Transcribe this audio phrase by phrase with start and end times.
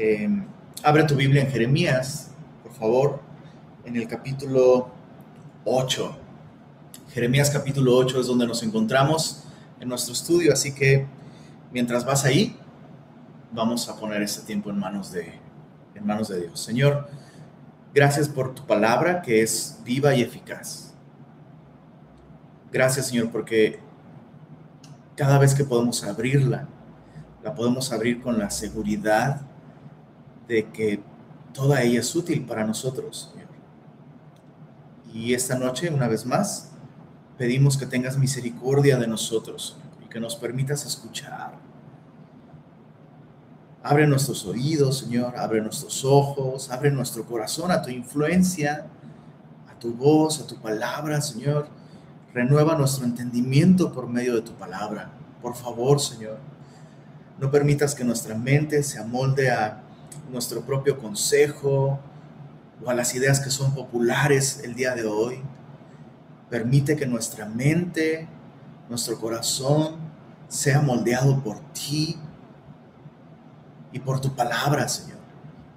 [0.00, 0.28] Eh,
[0.84, 2.30] abre tu Biblia en Jeremías,
[2.62, 3.20] por favor,
[3.84, 4.92] en el capítulo
[5.64, 6.16] 8.
[7.10, 9.42] Jeremías capítulo 8 es donde nos encontramos
[9.80, 11.04] en nuestro estudio, así que
[11.72, 12.56] mientras vas ahí,
[13.50, 15.32] vamos a poner este tiempo en manos de,
[15.96, 16.60] en manos de Dios.
[16.60, 17.08] Señor,
[17.92, 20.94] gracias por tu palabra que es viva y eficaz.
[22.70, 23.80] Gracias, Señor, porque
[25.16, 26.68] cada vez que podemos abrirla,
[27.42, 29.47] la podemos abrir con la seguridad
[30.48, 31.00] de que
[31.52, 33.48] toda ella es útil para nosotros, Señor.
[35.12, 36.70] Y esta noche, una vez más,
[37.36, 41.52] pedimos que tengas misericordia de nosotros y que nos permitas escuchar.
[43.82, 48.86] Abre nuestros oídos, Señor, abre nuestros ojos, abre nuestro corazón a tu influencia,
[49.70, 51.68] a tu voz, a tu palabra, Señor.
[52.34, 55.10] Renueva nuestro entendimiento por medio de tu palabra.
[55.40, 56.38] Por favor, Señor,
[57.38, 59.82] no permitas que nuestra mente se amolde a
[60.30, 61.98] nuestro propio consejo
[62.84, 65.40] o a las ideas que son populares el día de hoy.
[66.50, 68.28] Permite que nuestra mente,
[68.88, 69.96] nuestro corazón
[70.48, 72.16] sea moldeado por ti
[73.92, 75.18] y por tu palabra, Señor.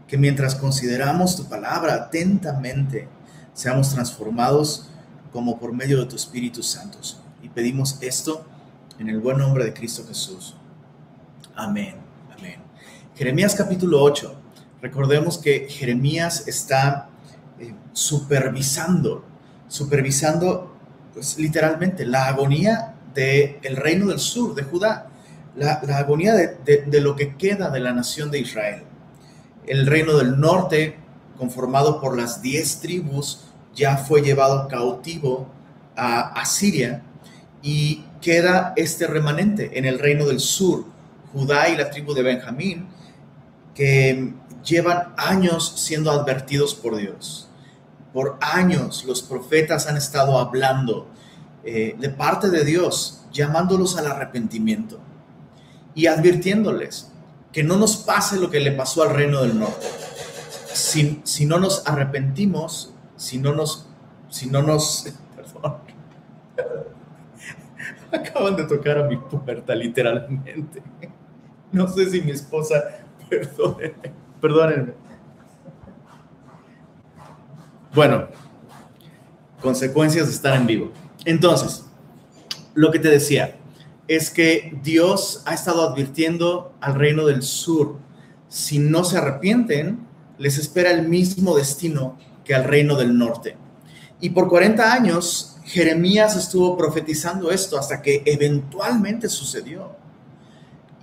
[0.08, 3.08] Que mientras consideramos tu palabra atentamente,
[3.54, 4.90] seamos transformados
[5.32, 7.00] como por medio de tu Espíritu Santo.
[7.42, 8.46] Y pedimos esto
[9.00, 10.56] en el buen nombre de Cristo Jesús.
[11.56, 11.96] Amén.
[12.38, 12.62] Amén.
[13.16, 14.41] Jeremías capítulo 8.
[14.82, 17.10] Recordemos que Jeremías está
[17.60, 19.24] eh, supervisando,
[19.68, 20.76] supervisando,
[21.14, 25.08] pues literalmente, la agonía del el reino del sur, de Judá,
[25.56, 28.84] la, agonía de, de lo que queda de la nación de Israel.
[29.68, 30.98] El reino del norte,
[31.38, 33.44] conformado por las diez tribus,
[33.76, 35.48] ya fue llevado cautivo
[35.96, 37.04] a Asiria
[37.62, 40.86] y queda este remanente en el reino del sur,
[41.34, 42.88] Judá y la tribu de Benjamín,
[43.76, 47.48] que llevan años siendo advertidos por Dios.
[48.14, 51.08] Por años los profetas han estado hablando
[51.64, 55.00] eh, de parte de Dios, llamándolos al arrepentimiento
[55.96, 57.12] y advirtiéndoles
[57.52, 59.86] que no nos pase lo que le pasó al reino del norte.
[60.74, 63.88] Si, si no nos arrepentimos, si no nos,
[64.30, 65.06] si no nos,
[65.36, 65.78] perdón,
[68.12, 70.82] acaban de tocar a mi puerta literalmente.
[71.72, 72.84] No sé si mi esposa,
[73.30, 74.94] perdónenme Perdónenme.
[77.94, 78.28] Bueno,
[79.62, 80.92] consecuencias de estar en vivo.
[81.26, 81.86] Entonces,
[82.74, 83.58] lo que te decía
[84.08, 87.98] es que Dios ha estado advirtiendo al reino del sur,
[88.48, 90.06] si no se arrepienten,
[90.38, 93.56] les espera el mismo destino que al reino del norte.
[94.20, 99.96] Y por 40 años, Jeremías estuvo profetizando esto hasta que eventualmente sucedió.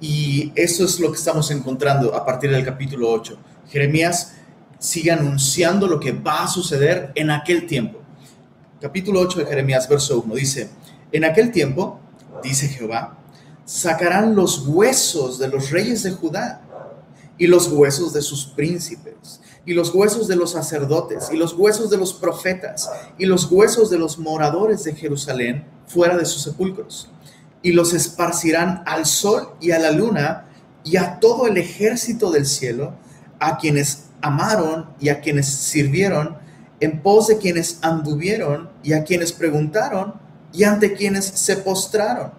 [0.00, 3.36] Y eso es lo que estamos encontrando a partir del capítulo 8.
[3.68, 4.34] Jeremías
[4.78, 8.00] sigue anunciando lo que va a suceder en aquel tiempo.
[8.80, 10.70] Capítulo 8 de Jeremías, verso 1 dice,
[11.10, 11.98] en aquel tiempo,
[12.44, 13.18] dice Jehová,
[13.64, 16.62] sacarán los huesos de los reyes de Judá
[17.36, 21.90] y los huesos de sus príncipes y los huesos de los sacerdotes y los huesos
[21.90, 22.88] de los profetas
[23.18, 27.10] y los huesos de los moradores de Jerusalén fuera de sus sepulcros
[27.62, 30.46] y los esparcirán al sol y a la luna
[30.84, 32.94] y a todo el ejército del cielo,
[33.40, 36.38] a quienes amaron y a quienes sirvieron,
[36.80, 40.14] en pos de quienes anduvieron y a quienes preguntaron
[40.52, 42.32] y ante quienes se postraron.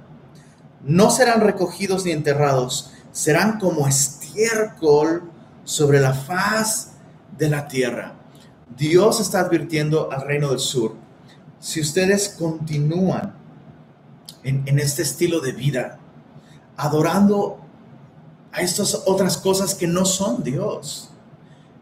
[0.84, 5.30] No serán recogidos ni enterrados, serán como estiércol
[5.66, 6.92] sobre la faz
[7.38, 8.16] de la tierra.
[8.78, 10.96] Dios está advirtiendo al reino del sur,
[11.60, 13.39] si ustedes continúan
[14.44, 16.00] en, este estilo de vida,
[16.78, 17.60] adorando
[18.52, 21.10] a estas otras cosas que no son Dios.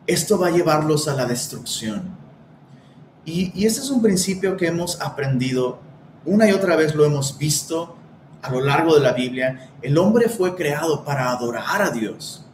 [0.06, 2.16] Esto va a llevarlos a la destrucción.
[3.26, 5.80] Y, y este es un principio que hemos aprendido,
[6.26, 7.96] una y otra vez lo hemos visto
[8.42, 9.72] a lo largo de la Biblia.
[9.82, 12.46] El hombre fue creado para adorar a Dios.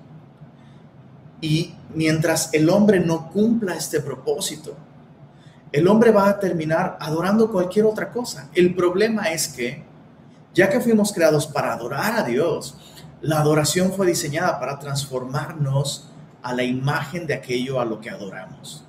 [1.42, 4.76] Y mientras el hombre no cumpla este propósito,
[5.74, 8.50] el hombre va a terminar adorando cualquier otra cosa.
[8.54, 9.84] El problema es que
[10.54, 12.76] ya que fuimos creados para adorar a Dios,
[13.22, 16.10] la adoración fue diseñada para transformarnos
[16.42, 18.86] a la imagen de aquello a lo que adoramos.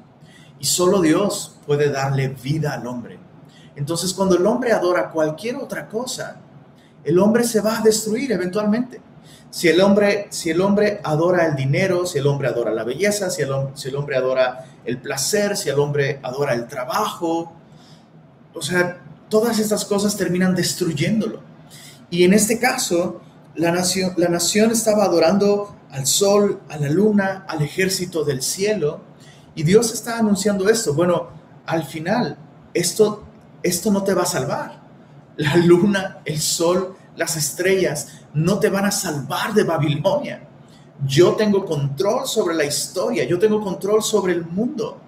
[0.58, 3.18] Y solo Dios puede darle vida al hombre.
[3.76, 6.36] Entonces, cuando el hombre adora cualquier otra cosa,
[7.04, 9.00] el hombre se va a destruir eventualmente.
[9.50, 13.30] Si el hombre, si el hombre adora el dinero, si el hombre adora la belleza,
[13.30, 17.52] si el, si el hombre adora el placer, si el hombre adora el trabajo,
[18.52, 21.53] o sea, todas estas cosas terminan destruyéndolo.
[22.14, 23.20] Y en este caso,
[23.56, 29.00] la nación, la nación estaba adorando al sol, a la luna, al ejército del cielo.
[29.56, 30.94] Y Dios está anunciando esto.
[30.94, 31.30] Bueno,
[31.66, 32.38] al final,
[32.72, 33.24] esto,
[33.64, 34.80] esto no te va a salvar.
[35.38, 40.46] La luna, el sol, las estrellas no te van a salvar de Babilonia.
[41.04, 45.00] Yo tengo control sobre la historia, yo tengo control sobre el mundo.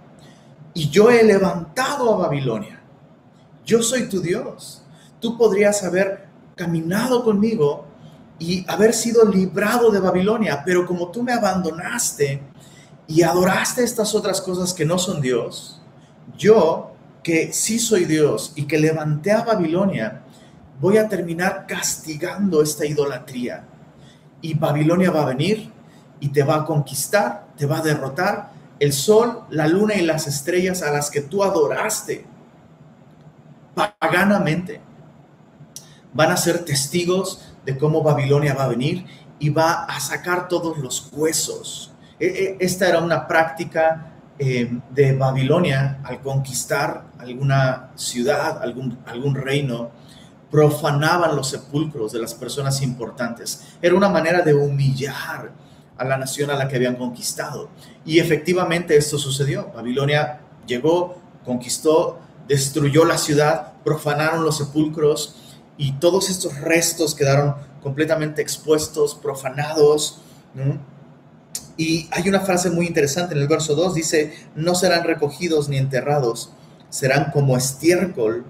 [0.74, 2.80] Y yo he levantado a Babilonia.
[3.64, 4.82] Yo soy tu Dios.
[5.20, 6.25] Tú podrías haber
[6.56, 7.84] caminado conmigo
[8.38, 12.42] y haber sido librado de Babilonia, pero como tú me abandonaste
[13.06, 15.80] y adoraste estas otras cosas que no son Dios,
[16.36, 16.92] yo
[17.22, 20.22] que sí soy Dios y que levanté a Babilonia,
[20.80, 23.64] voy a terminar castigando esta idolatría.
[24.40, 25.70] Y Babilonia va a venir
[26.20, 28.50] y te va a conquistar, te va a derrotar.
[28.78, 32.24] El sol, la luna y las estrellas a las que tú adoraste
[33.74, 34.85] paganamente
[36.16, 39.04] van a ser testigos de cómo Babilonia va a venir
[39.38, 41.92] y va a sacar todos los huesos.
[42.18, 49.34] E, e, esta era una práctica eh, de Babilonia al conquistar alguna ciudad, algún, algún
[49.34, 49.90] reino,
[50.50, 53.64] profanaban los sepulcros de las personas importantes.
[53.82, 55.52] Era una manera de humillar
[55.98, 57.68] a la nación a la que habían conquistado.
[58.04, 59.70] Y efectivamente esto sucedió.
[59.74, 65.45] Babilonia llegó, conquistó, destruyó la ciudad, profanaron los sepulcros
[65.78, 70.20] y todos estos restos quedaron completamente expuestos, profanados.
[71.76, 75.76] Y hay una frase muy interesante en el verso 2, dice, no serán recogidos ni
[75.76, 76.52] enterrados,
[76.88, 78.46] serán como estiércol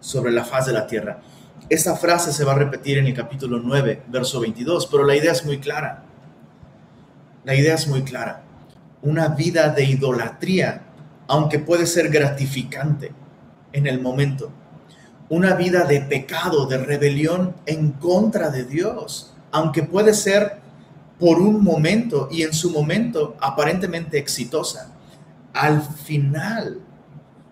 [0.00, 1.20] sobre la faz de la tierra.
[1.68, 5.32] Esta frase se va a repetir en el capítulo 9, verso 22, pero la idea
[5.32, 6.04] es muy clara.
[7.44, 8.44] La idea es muy clara.
[9.02, 10.82] Una vida de idolatría,
[11.26, 13.12] aunque puede ser gratificante
[13.72, 14.52] en el momento,
[15.28, 20.58] una vida de pecado, de rebelión en contra de Dios, aunque puede ser
[21.18, 24.92] por un momento y en su momento aparentemente exitosa,
[25.52, 26.80] al final,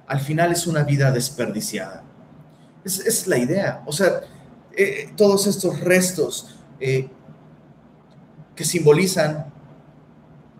[0.06, 2.02] al final es una vida desperdiciada.
[2.84, 3.82] Es, es la idea.
[3.86, 4.20] O sea,
[4.76, 7.08] eh, todos estos restos eh,
[8.54, 9.46] que simbolizan,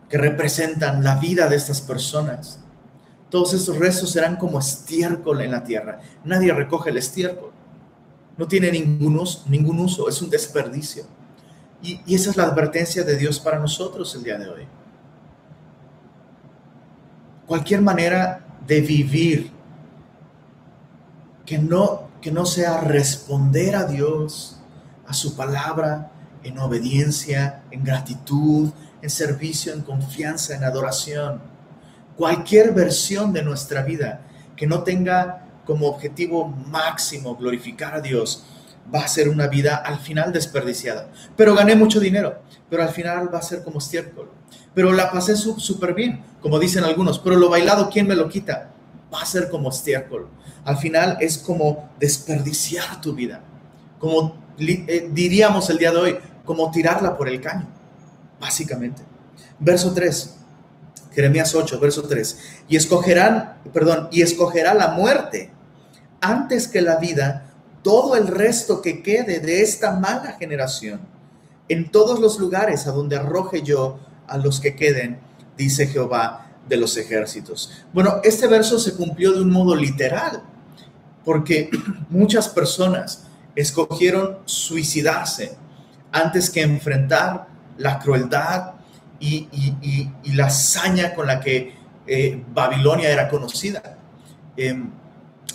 [0.09, 2.61] que representan la vida de estas personas,
[3.31, 6.01] todos estos restos serán como estiércol en la tierra.
[6.25, 7.51] Nadie recoge el estiércol.
[8.37, 11.05] No tiene ningún uso, ningún uso es un desperdicio.
[11.83, 14.67] Y, y esa es la advertencia de Dios para nosotros el día de hoy.
[17.47, 19.51] Cualquier manera de vivir
[21.45, 24.59] que no, que no sea responder a Dios,
[25.07, 26.11] a su palabra,
[26.43, 28.71] en obediencia, en gratitud,
[29.03, 31.54] en servicio, en confianza, en adoración
[32.17, 34.23] cualquier versión de nuestra vida
[34.57, 38.45] que no tenga como objetivo máximo glorificar a Dios,
[38.95, 41.11] va a ser una vida al final desperdiciada.
[41.37, 44.31] Pero gané mucho dinero, pero al final va a ser como estiércol.
[44.75, 48.71] Pero la pasé súper bien, como dicen algunos, pero lo bailado, ¿quién me lo quita?
[49.13, 50.29] Va a ser como estiércol.
[50.65, 53.43] Al final es como desperdiciar tu vida,
[53.99, 57.67] como eh, diríamos el día de hoy, como tirarla por el caño,
[58.41, 59.03] básicamente.
[59.59, 60.44] Verso 3.
[61.15, 62.39] Jeremías 8, verso 3.
[62.69, 65.51] Y escogerán, perdón, y escogerá la muerte
[66.21, 67.53] antes que la vida
[67.83, 71.01] todo el resto que quede de esta mala generación
[71.69, 75.19] en todos los lugares a donde arroje yo a los que queden,
[75.57, 77.71] dice Jehová de los ejércitos.
[77.93, 80.43] Bueno, este verso se cumplió de un modo literal,
[81.25, 81.71] porque
[82.11, 85.57] muchas personas escogieron suicidarse
[86.11, 88.74] antes que enfrentar la crueldad
[89.25, 91.75] y, la hazaña con la que
[92.07, 93.99] eh, Babilonia era conocida.
[94.57, 94.91] Em,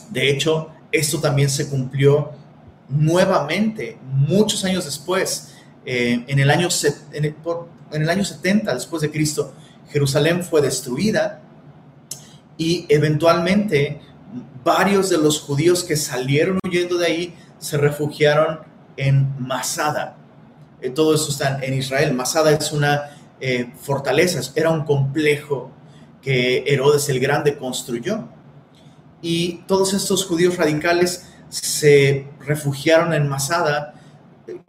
[0.10, 2.32] de hecho, esto también se cumplió
[2.90, 5.54] nuevamente muchos años después,
[5.86, 6.68] eh, en, el año,
[7.14, 7.36] en,
[8.02, 9.54] el, año 70 después de Cristo,
[9.92, 11.42] Jerusalén fue destruida
[12.58, 14.02] y eventualmente
[14.64, 18.60] varios de los judíos que salieron huyendo de ahí se refugiaron
[18.98, 20.18] en Masada.
[20.82, 22.14] Eh, todo eso está en Israel.
[22.14, 25.72] Masada es una eh, fortalezas, era un complejo
[26.22, 28.28] que Herodes el Grande construyó.
[29.22, 33.94] Y todos estos judíos radicales se refugiaron en Masada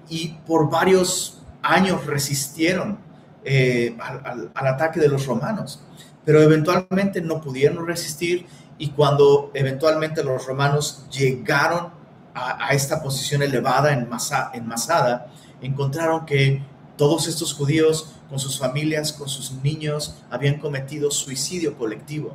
[0.09, 2.99] y por varios años resistieron
[3.45, 5.83] eh, al, ataque de los romanos,
[6.25, 8.47] pero eventualmente no pudieron resistir
[8.79, 11.91] y cuando eventualmente los romanos llegaron
[12.35, 14.09] a, esta posición elevada en,
[14.55, 15.27] en Masada,
[15.61, 16.63] encontraron que
[16.97, 22.35] todos estos judíos con sus familias, con sus niños, habían cometido suicidio colectivo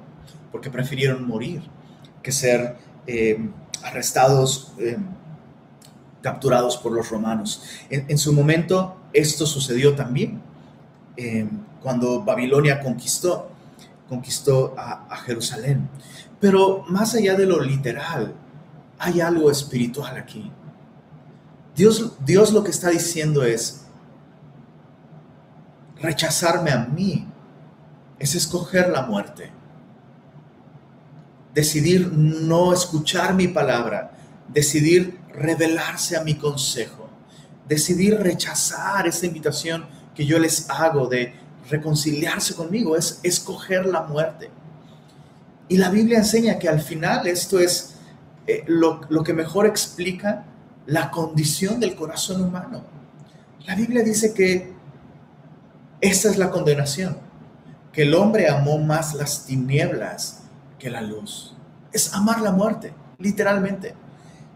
[0.52, 1.64] porque prefirieron morir
[2.22, 3.50] que ser eh,
[3.82, 4.98] arrestados, eh,
[6.22, 7.64] capturados por los romanos.
[7.90, 10.42] En, su momento esto sucedió también.
[11.18, 11.48] eh,
[11.82, 13.48] cuando Babilonia conquistó,
[14.10, 15.88] conquistó a, a Jerusalén.
[16.40, 18.34] Pero más allá de lo literal,
[18.98, 20.52] hay algo espiritual aquí.
[21.76, 23.85] Dios, Dios lo que está diciendo es,
[26.02, 27.28] rechazarme a mí
[28.20, 29.52] es escoger la muerte.
[31.54, 34.12] Decidir no escuchar mi palabra,
[34.50, 37.10] decidir rebelarse a mi consejo,
[37.68, 41.34] decidir rechazar esa invitación que yo les hago de
[41.70, 44.50] reconciliarse conmigo, es escoger la muerte.
[45.68, 47.96] Y la Biblia enseña que al final esto es
[48.48, 50.46] eh, lo que mejor explica
[50.86, 52.84] la condición del corazón humano.
[53.66, 54.75] La Biblia dice que
[56.08, 57.18] esta es la condenación,
[57.92, 60.44] que el hombre amó más las tinieblas
[60.78, 61.56] que la luz.
[61.92, 63.96] Es amar la muerte, literalmente.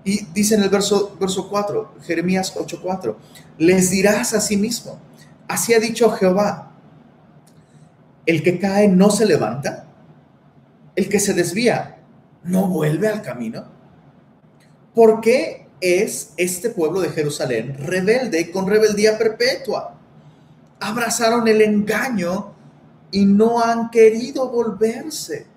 [0.04, 3.16] Y dice en el verso, verso 4, Jeremías 8:4,
[3.58, 5.00] les dirás a sí mismo,
[5.48, 6.72] así ha dicho Jehová,
[8.26, 9.86] el que cae no se levanta,
[10.96, 11.98] el que se desvía
[12.44, 13.66] no vuelve al camino.
[14.94, 19.99] ¿Por qué es este pueblo de Jerusalén rebelde con rebeldía perpetua?
[20.80, 22.54] Abrazaron el engaño
[23.12, 25.48] y no han querido volverse.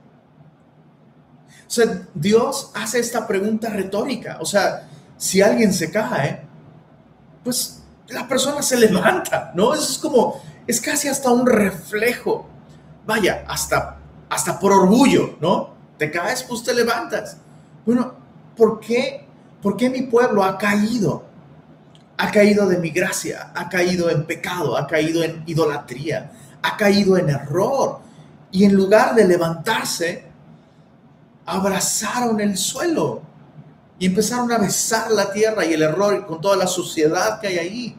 [1.66, 4.38] O sea, Dios hace esta pregunta retórica.
[4.40, 6.44] O sea, si alguien se cae,
[7.44, 9.74] pues la persona se levanta, ¿no?
[9.74, 12.46] Es como, es casi hasta un reflejo.
[13.06, 13.98] Vaya, hasta,
[14.28, 15.70] hasta por orgullo, ¿no?
[15.98, 17.36] Te caes, pues te levantas.
[17.86, 18.14] Bueno,
[18.56, 19.26] ¿por qué,
[19.60, 21.24] ¿por qué mi pueblo ha caído?
[22.16, 26.30] Ha caído de mi gracia, ha caído en pecado, ha caído en idolatría,
[26.62, 28.00] ha caído en error.
[28.50, 30.24] Y en lugar de levantarse,
[31.46, 33.22] abrazaron el suelo
[33.98, 37.58] y empezaron a besar la tierra y el error con toda la suciedad que hay
[37.58, 37.96] ahí.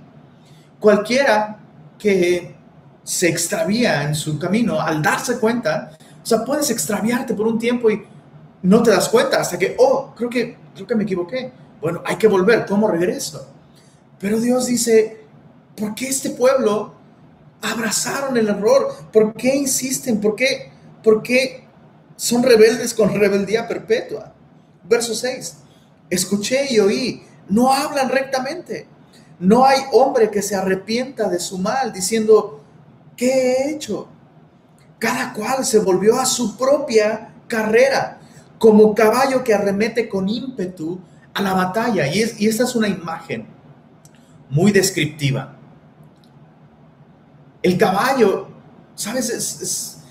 [0.80, 1.60] Cualquiera
[1.98, 2.56] que
[3.04, 5.92] se extravía en su camino, al darse cuenta,
[6.22, 8.06] o sea, puedes extraviarte por un tiempo y
[8.64, 11.52] no te das cuenta hasta que, oh, creo que, creo que me equivoqué.
[11.82, 13.53] Bueno, hay que volver, ¿cómo regreso?
[14.24, 15.18] Pero Dios dice,
[15.76, 16.94] ¿por qué este pueblo
[17.62, 18.88] abrazaron el error?
[19.12, 20.22] ¿Por qué insisten?
[20.22, 20.72] ¿Por qué,
[21.04, 21.68] por qué
[22.16, 24.34] son rebeldes con rebeldía perpetua?
[24.86, 25.58] Verso 6.
[26.10, 28.88] Escuché y oí, no hablan rectamente.
[29.40, 32.64] No hay hombre que se arrepienta de su mal, diciendo,
[33.18, 34.08] ¿qué he hecho?
[35.00, 38.22] Cada cual se volvió a su propia carrera,
[38.58, 41.02] como caballo que arremete con ímpetu
[41.34, 42.08] a la batalla.
[42.08, 43.52] Y, es, y esta es una imagen
[44.54, 45.56] muy descriptiva.
[47.64, 48.50] El caballo,
[48.96, 49.30] ¿sabes?
[49.30, 50.04] Es,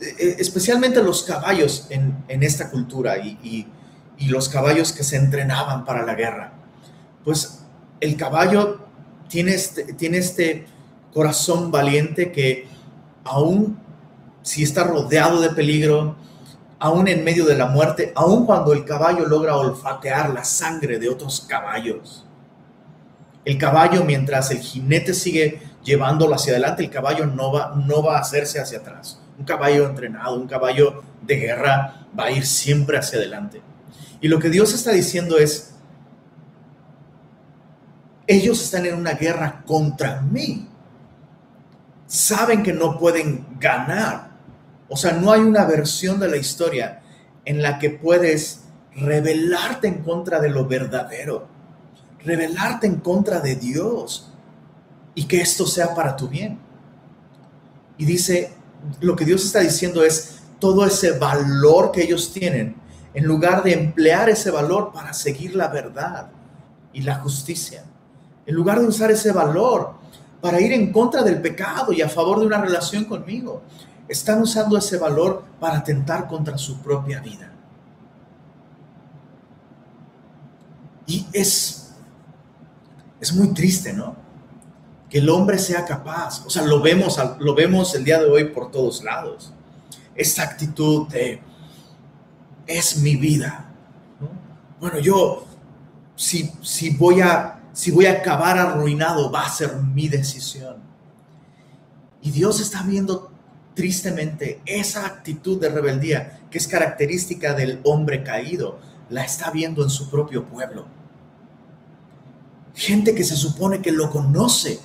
[0.00, 3.68] e, especialmente los caballos en, esta cultura y,
[4.28, 6.52] los caballos que se entrenaban para la guerra.
[7.24, 7.64] Pues
[8.00, 8.86] el caballo
[9.28, 10.66] tiene este, tiene este
[11.12, 12.68] corazón valiente que
[13.24, 13.78] aún
[14.42, 16.16] si está rodeado de peligro,
[16.78, 21.08] aún en medio de la muerte, aún cuando el caballo logra olfatear la sangre de
[21.08, 22.24] otros caballos.
[23.44, 28.16] El caballo, mientras el jinete sigue llevándolo hacia adelante, el caballo no va, no va
[28.16, 29.20] a hacerse hacia atrás.
[29.38, 33.62] Un caballo entrenado, un caballo de guerra va a ir siempre hacia adelante.
[34.20, 35.74] Y lo que Dios está diciendo es,
[38.26, 40.68] ellos están en una guerra contra mí.
[42.06, 44.30] Saben que no pueden ganar.
[44.88, 47.00] O sea, no hay una versión de la historia
[47.44, 51.48] en la que puedes rebelarte en contra de lo verdadero,
[52.24, 54.32] rebelarte en contra de Dios
[55.14, 56.58] y que esto sea para tu bien.
[57.98, 58.52] Y dice,
[59.00, 62.76] lo que Dios está diciendo es todo ese valor que ellos tienen,
[63.14, 66.28] en lugar de emplear ese valor para seguir la verdad
[66.92, 67.84] y la justicia,
[68.46, 69.94] en lugar de usar ese valor
[70.40, 73.62] para ir en contra del pecado y a favor de una relación conmigo,
[74.08, 77.52] están usando ese valor para atentar contra su propia vida.
[81.06, 81.81] Y es,
[83.22, 84.16] es muy triste, ¿no?
[85.12, 86.42] que el hombre sea capaz.
[86.46, 89.52] O sea, lo vemos, lo vemos el día de hoy por todos lados.
[90.14, 91.38] Esta actitud de,
[92.66, 93.70] es mi vida.
[94.80, 95.44] Bueno, yo,
[96.16, 100.76] si, si, voy a, si voy a acabar arruinado, va a ser mi decisión.
[102.22, 103.30] Y Dios está viendo
[103.74, 108.78] tristemente esa actitud de rebeldía que es característica del hombre caído,
[109.10, 111.01] la está viendo en su propio pueblo.
[112.74, 114.80] Gente que se supone que lo conoce,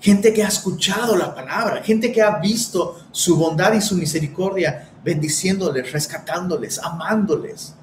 [0.00, 4.90] gente que ha escuchado la palabra, gente que ha visto su bondad y su misericordia,
[5.02, 7.74] bendiciéndoles, rescatándoles, amándoles.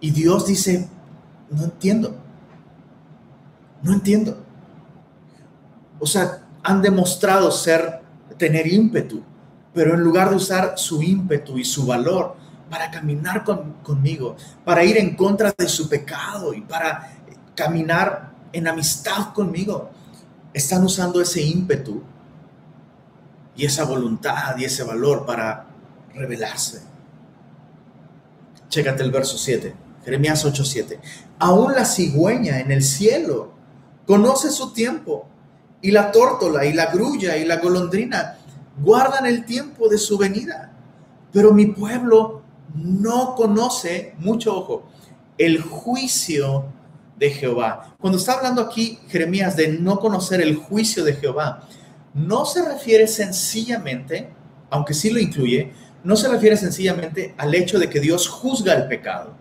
[0.00, 0.88] Y Dios dice,
[1.50, 2.14] no entiendo,
[3.82, 4.38] no entiendo.
[5.98, 8.02] O sea, han demostrado ser
[8.36, 9.22] tener ímpetu,
[9.74, 12.36] pero en lugar de usar su ímpetu y su valor
[12.70, 13.44] para caminar
[13.82, 17.10] conmigo, para ir en contra de su pecado y para
[17.54, 19.90] caminar en amistad conmigo,
[20.52, 22.02] están usando ese ímpetu
[23.56, 25.66] y esa voluntad y ese valor para
[26.14, 26.82] rebelarse.
[28.68, 29.74] Chécate el verso 7,
[30.04, 31.00] Jeremías 8, 7.
[31.38, 33.52] Aún la cigüeña en el cielo
[34.06, 35.26] conoce su tiempo,
[35.80, 38.38] y la tórtola, y la grulla, y la golondrina
[38.82, 40.72] guardan el tiempo de su venida.
[41.32, 42.42] Pero mi pueblo
[42.74, 44.88] no conoce, mucho ojo,
[45.36, 46.64] el juicio
[47.18, 47.96] de Jehová.
[48.00, 51.68] Cuando está hablando aquí Jeremías de no conocer el juicio de Jehová,
[52.14, 54.30] no se refiere sencillamente,
[54.70, 55.72] aunque sí lo incluye,
[56.04, 59.34] no se refiere sencillamente al hecho de que Dios juzga el pecado,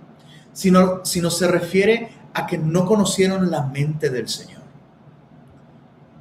[0.53, 4.62] sino, sino se refiere a que no conocieron la mente del Señor.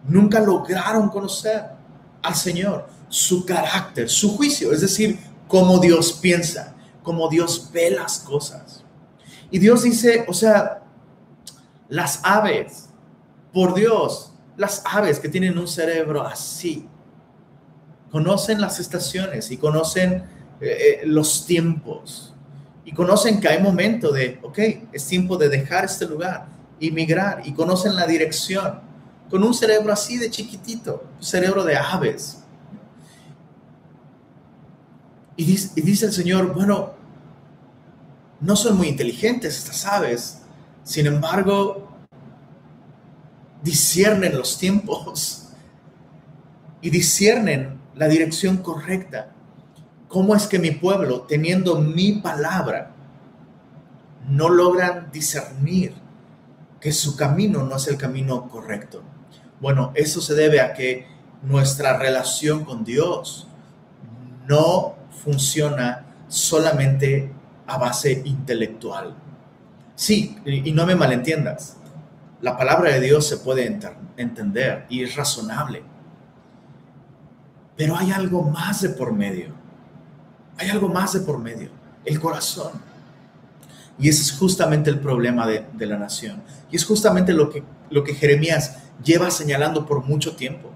[0.08, 1.64] Nunca lograron conocer
[2.22, 8.18] al Señor, su carácter, su juicio, es decir, cómo Dios piensa, cómo Dios ve las
[8.18, 8.84] cosas.
[9.50, 10.82] Y Dios dice, o sea,
[11.88, 12.90] las aves,
[13.52, 16.88] por Dios, las aves que tienen un cerebro así,
[18.10, 20.24] conocen las estaciones y conocen
[20.60, 22.32] eh, eh, los tiempos.
[22.84, 24.58] Y conocen que hay momento de, ok,
[24.92, 26.46] es tiempo de dejar este lugar
[26.78, 28.80] y migrar y conocen la dirección.
[29.28, 32.44] Con un cerebro así de chiquitito, cerebro de aves.
[35.36, 36.94] Y dice, y dice el Señor, bueno,
[38.40, 40.42] no son muy inteligentes estas aves,
[40.86, 41.88] sin embargo,
[43.60, 45.48] disciernen los tiempos
[46.80, 49.32] y disciernen la dirección correcta.
[50.06, 52.92] ¿Cómo es que mi pueblo, teniendo mi palabra,
[54.28, 55.92] no logran discernir
[56.80, 59.02] que su camino no es el camino correcto?
[59.60, 61.08] Bueno, eso se debe a que
[61.42, 63.48] nuestra relación con Dios
[64.46, 67.32] no funciona solamente
[67.66, 69.25] a base intelectual.
[69.96, 71.78] Sí, y no me malentiendas,
[72.42, 73.78] la palabra de Dios se puede
[74.16, 75.82] entender y es razonable,
[77.76, 79.54] pero hay algo más de por medio,
[80.58, 81.70] hay algo más de por medio,
[82.04, 82.72] el corazón.
[83.98, 86.42] Y ese es justamente el problema de, la nación.
[86.70, 90.70] Y es justamente lo que, lo que Jeremías lleva señalando por mucho tiempo.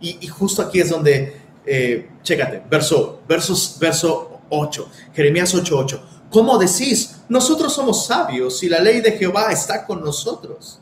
[0.00, 6.09] Y, justo aquí es donde, eh, chécate, verso, versos, verso 8, Jeremías 8, 8.
[6.30, 7.16] ¿Cómo decís?
[7.28, 10.80] Nosotros somos sabios y la ley de Jehová está con nosotros.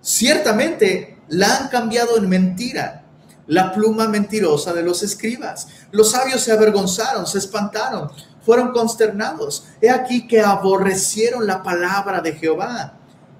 [0.00, 3.04] Ciertamente la han cambiado en mentira,
[3.46, 5.68] la pluma mentirosa de los escribas.
[5.90, 8.10] Los sabios se avergonzaron, se espantaron,
[8.44, 9.64] fueron consternados.
[9.80, 12.94] He aquí que aborrecieron la palabra de Jehová.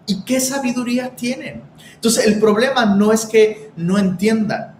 [0.06, 1.62] ¿Y qué sabiduría tienen?
[1.94, 4.74] Entonces el problema no es que no entiendan.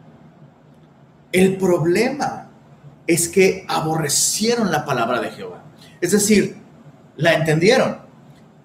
[1.33, 2.51] El problema
[3.07, 5.58] es que aborrecieron la palabra de Jehová.
[6.01, 6.57] Es decir,
[7.17, 7.99] la entendieron.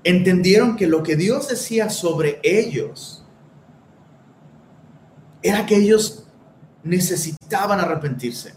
[0.04, 3.24] Entendieron que lo que Dios decía sobre ellos
[5.42, 6.26] era que ellos
[6.84, 8.54] necesitaban arrepentirse.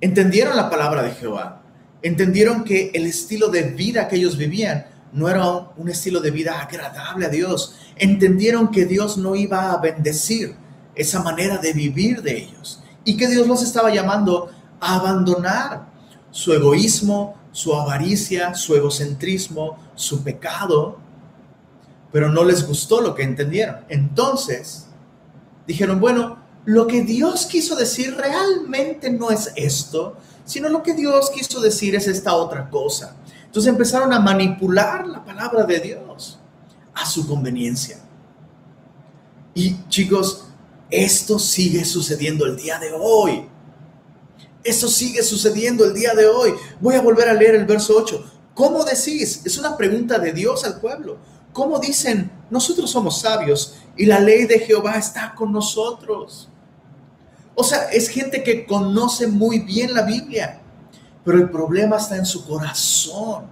[0.00, 1.62] Entendieron la palabra de Jehová.
[2.02, 5.44] Entendieron que el estilo de vida que ellos vivían no era
[5.76, 7.76] un estilo de vida agradable a Dios.
[7.96, 10.54] Entendieron que Dios no iba a bendecir
[10.94, 15.88] esa manera de vivir de ellos y que Dios los estaba llamando a abandonar
[16.30, 20.98] su egoísmo, su avaricia, su egocentrismo, su pecado,
[22.12, 23.78] pero no les gustó lo que entendieron.
[23.88, 24.86] Entonces,
[25.66, 31.30] dijeron, bueno, lo que Dios quiso decir realmente no es esto, sino lo que Dios
[31.30, 33.16] quiso decir es esta otra cosa.
[33.44, 36.38] Entonces empezaron a manipular la palabra de Dios
[36.94, 37.98] a su conveniencia.
[39.54, 40.44] Y chicos,
[40.90, 43.46] esto sigue sucediendo el día de hoy.
[44.64, 46.54] Eso sigue sucediendo el día de hoy.
[46.80, 48.32] Voy a volver a leer el verso 8.
[48.54, 49.42] ¿Cómo decís?
[49.44, 51.18] Es una pregunta de Dios al pueblo.
[51.52, 56.48] ¿Cómo dicen, nosotros somos sabios y la ley de Jehová está con nosotros?
[57.54, 60.60] O sea, es gente que conoce muy bien la Biblia,
[61.24, 63.46] pero el problema está en su corazón.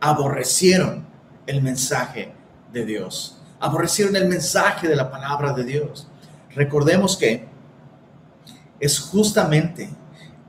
[0.00, 1.06] Aborrecieron
[1.46, 2.32] el mensaje
[2.72, 3.38] de Dios.
[3.58, 6.08] Aborrecieron el mensaje de la palabra de Dios.
[6.54, 7.48] Recordemos que
[8.78, 9.90] es justamente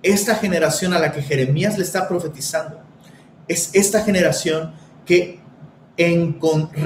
[0.04, 2.82] esta generación a la que Jeremías le está profetizando,
[3.48, 4.74] es esta generación
[5.06, 5.40] que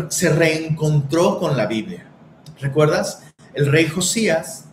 [0.10, 2.06] se reencontró con la Biblia.
[2.60, 3.24] ¿Recuerdas?
[3.54, 4.66] El rey Josías,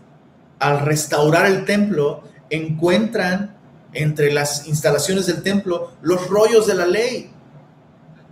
[0.59, 3.57] al restaurar el templo, encuentran
[3.92, 7.31] entre las instalaciones del templo los rollos de la ley.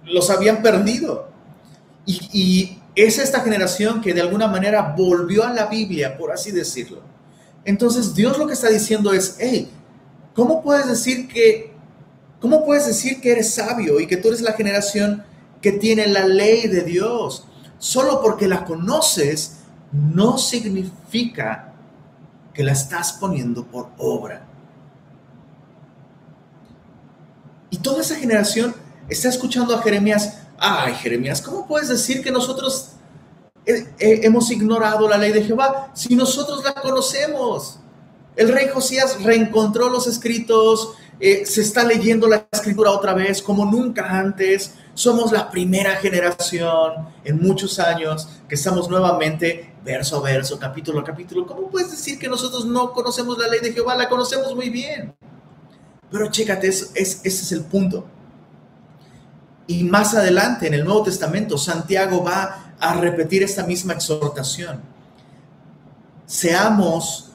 [0.04, 1.30] Los habían perdido.
[2.06, 7.00] Y, es esta generación que de alguna manera volvió a la Biblia, por así decirlo.
[7.64, 9.70] Entonces Dios lo que está diciendo es, hey,
[10.34, 11.72] ¿cómo puedes decir que,
[12.40, 15.24] cómo puedes decir que eres sabio y que tú eres la generación
[15.60, 17.46] que tiene la ley de Dios?
[17.78, 19.60] Solo porque la conoces
[19.92, 21.72] no significa
[22.52, 24.46] que la estás poniendo por obra.
[27.70, 28.74] Y toda esa generación
[29.08, 30.38] está escuchando a Jeremías.
[30.58, 32.92] Ay, Jeremías, ¿cómo puedes decir que nosotros
[33.64, 37.79] hemos ignorado la ley de Jehová si nosotros la conocemos?
[38.40, 43.66] El rey Josías reencontró los escritos, eh, se está leyendo la escritura otra vez como
[43.66, 44.76] nunca antes.
[44.94, 51.04] Somos la primera generación en muchos años que estamos nuevamente verso a verso, capítulo a
[51.04, 51.46] capítulo.
[51.46, 53.94] ¿Cómo puedes decir que nosotros no conocemos la ley de Jehová?
[53.94, 55.14] La conocemos muy bien.
[56.10, 58.06] Pero chécate, es, ese es el punto.
[59.66, 64.80] Y más adelante en el Nuevo Testamento, Santiago va a repetir esta misma exhortación.
[66.24, 67.29] Seamos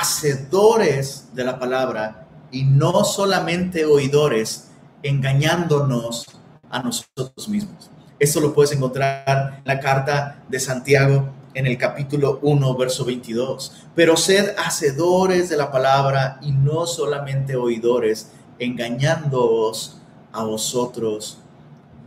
[0.00, 4.70] hacedores de la palabra y no solamente oidores,
[5.02, 6.26] engañándonos
[6.70, 7.90] a nosotros mismos.
[8.18, 13.86] Esto lo puedes encontrar en la carta de Santiago en el capítulo 1, verso 22.
[13.94, 20.00] Pero sed hacedores de la palabra y no solamente oidores, engañándoos
[20.32, 21.38] a vosotros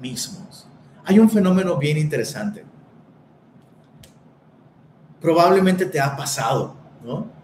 [0.01, 0.67] mismos.
[1.05, 2.65] Hay un fenómeno bien interesante.
[5.21, 7.36] Probablemente te ha pasado, ¿no?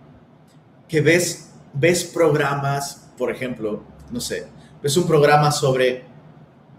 [0.94, 4.46] Que ves, ves programas, por ejemplo, no sé,
[4.80, 6.04] ves un programa sobre,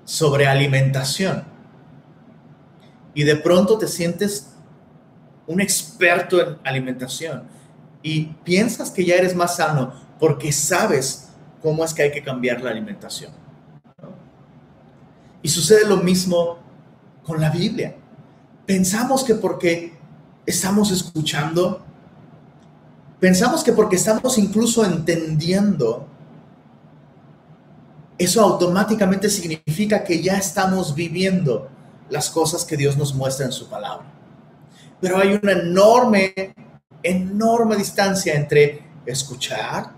[0.05, 1.43] sobre alimentación
[3.13, 4.55] y de pronto te sientes
[5.49, 7.43] un experto en alimentación
[8.05, 12.61] y piensas que ya eres más sano porque sabes cómo es que hay que cambiar
[12.61, 13.33] la alimentación.
[15.43, 16.61] Y sucede lo mismo
[17.25, 17.97] con la Biblia.
[18.65, 19.99] Pensamos que porque
[20.47, 21.84] estamos escuchando,
[23.21, 26.07] pensamos que porque estamos incluso entendiendo,
[28.19, 31.69] eso automáticamente significa que ya estamos viviendo
[32.11, 34.15] las cosas que Dios nos muestra en su palabra
[35.05, 36.55] pero hay una enorme,
[37.03, 39.91] enorme distancia entre escuchar,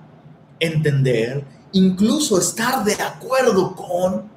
[0.59, 4.29] entender, incluso estar de acuerdo con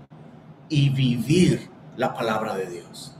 [0.70, 3.16] y vivir la palabra de Dios.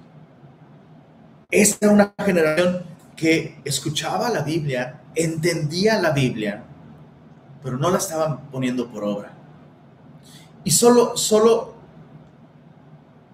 [1.50, 2.84] Esta es una generación
[3.16, 6.64] que escuchaba la Biblia, entendía la Biblia,
[7.64, 9.34] pero no la estaban poniendo por obra.
[10.64, 11.80] Y solo, solo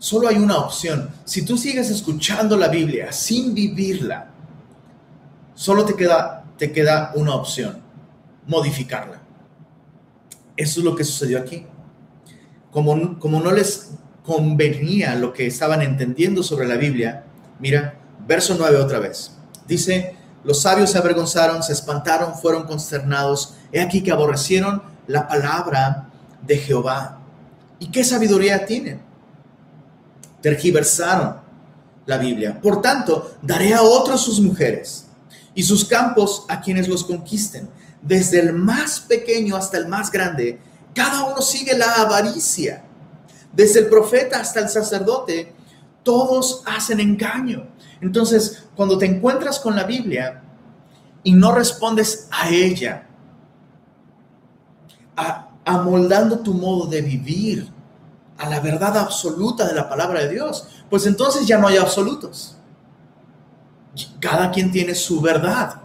[0.05, 1.09] solo hay una opción.
[1.23, 4.27] Si tú sigues escuchando la Biblia sin vivirla,
[5.55, 7.81] solo te queda, te queda una opción,
[8.45, 9.21] modificarla.
[10.55, 11.65] Eso es lo que sucedió aquí.
[12.69, 17.23] Como, como no les convenía lo que estaban entendiendo sobre la Biblia,
[17.59, 17.95] mira,
[18.27, 19.31] verso 9 otra vez.
[19.67, 23.55] Dice, los sabios se avergonzaron, se espantaron, fueron consternados.
[23.71, 26.09] He aquí que aborrecieron la palabra
[26.41, 27.19] de Jehová.
[27.79, 29.05] ¿Y qué sabiduría tienen?
[30.45, 31.37] tergiversaron
[32.05, 32.61] la Biblia.
[32.61, 35.07] Por tanto, daré a otros sus mujeres
[35.55, 37.67] y sus campos a quienes los conquisten.
[37.99, 40.59] Desde el más pequeño hasta el más grande,
[40.93, 42.83] cada uno sigue la avaricia.
[43.53, 45.51] Desde el profeta hasta el sacerdote,
[46.03, 47.65] todos hacen engaño.
[48.01, 50.41] Entonces, cuando te encuentras con la Biblia
[51.23, 53.07] y no respondes a ella,
[55.65, 57.75] amoldando tu modo de vivir,
[58.37, 62.57] a la verdad absoluta de la palabra de Dios, pues entonces ya no hay absolutos.
[64.19, 65.81] Cada quien tiene su verdad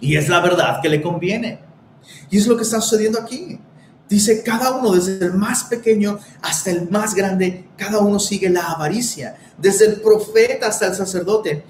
[0.00, 1.60] y es la verdad que le conviene.
[2.30, 3.58] Y es lo que está sucediendo aquí.
[4.08, 8.72] Dice, cada uno, desde el más pequeño hasta el más grande, cada uno sigue la
[8.72, 9.36] avaricia.
[9.58, 11.64] Desde el profeta hasta el sacerdote,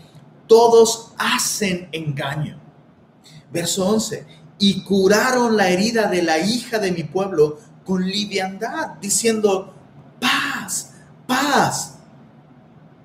[0.47, 2.61] todos hacen engaño.
[3.51, 4.27] Verso 11,
[4.59, 9.75] y curaron la herida de la hija de mi pueblo con liviandad, diciendo,
[10.21, 10.93] paz,
[11.27, 11.95] paz.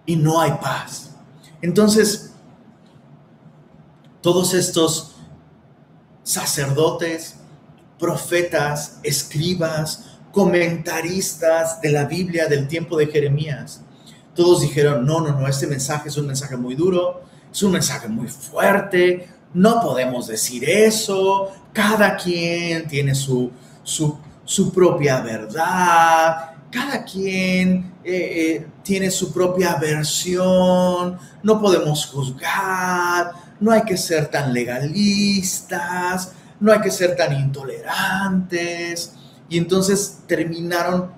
[0.05, 1.11] Y no hay paz.
[1.61, 2.33] Entonces,
[4.21, 5.15] todos estos
[6.23, 7.35] sacerdotes,
[8.03, 13.79] profetas, escribas, comentaristas de la Biblia del tiempo de Jeremías,
[14.35, 18.09] todos dijeron, no, no, no, este mensaje es un mensaje muy duro, es un mensaje
[18.09, 23.49] muy fuerte, no podemos decir eso, cada quien tiene su,
[23.83, 33.31] su su propia verdad, cada quien eh, eh, tiene su propia versión, no podemos juzgar,
[33.59, 36.33] no hay que ser tan legalistas,
[36.63, 39.13] no hay que ser tan intolerantes.
[39.49, 41.11] Y entonces terminaron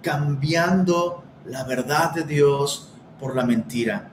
[0.00, 2.88] cambiando la verdad de Dios
[3.18, 4.12] por la mentira.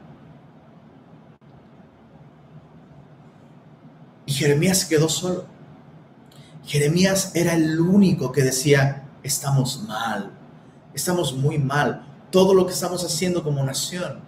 [4.25, 5.45] Y Jeremías quedó solo.
[6.65, 10.32] Jeremías era el único que decía, estamos mal,
[10.95, 12.04] estamos muy mal.
[12.32, 14.21] Todo lo que estamos haciendo como nación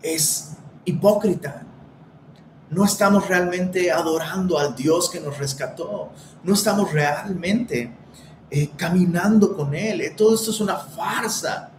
[0.00, 1.65] es hipócrita,
[2.70, 6.10] no estamos realmente adorando al Dios que nos rescató.
[6.42, 7.92] No estamos realmente
[8.50, 10.00] eh, caminando con Él.
[10.00, 11.70] Eh, todo esto es una farsa.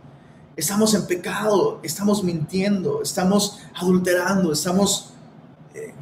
[0.55, 5.13] Estamos en pecado, estamos mintiendo, estamos adulterando, estamos,
[5.73, 5.93] eh,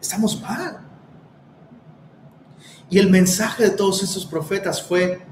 [0.00, 0.78] estamos mal.
[2.88, 5.26] Y el mensaje de todos estos profetas fue,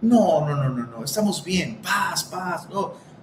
[0.00, 2.68] no, no, no, no, no, estamos bien, paz, paz,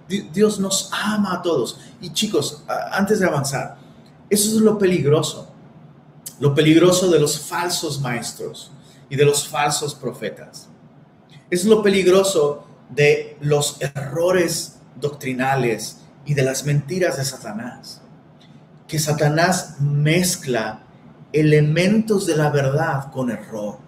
[0.08, 1.80] Dios nos ama a todos.
[2.00, 3.78] Y chicos, antes de avanzar,
[4.30, 5.52] eso es lo peligroso,
[6.40, 8.70] lo peligroso de los falsos maestros
[9.08, 10.68] y de los falsos profetas.
[11.50, 18.02] Es lo peligroso de los errores doctrinales y de las mentiras de Satanás.
[18.86, 20.82] Que Satanás mezcla
[21.32, 23.78] elementos de la verdad con error.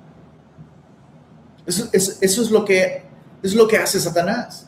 [1.66, 3.04] Eso, es, lo que,
[3.42, 4.66] es lo que hace Satanás.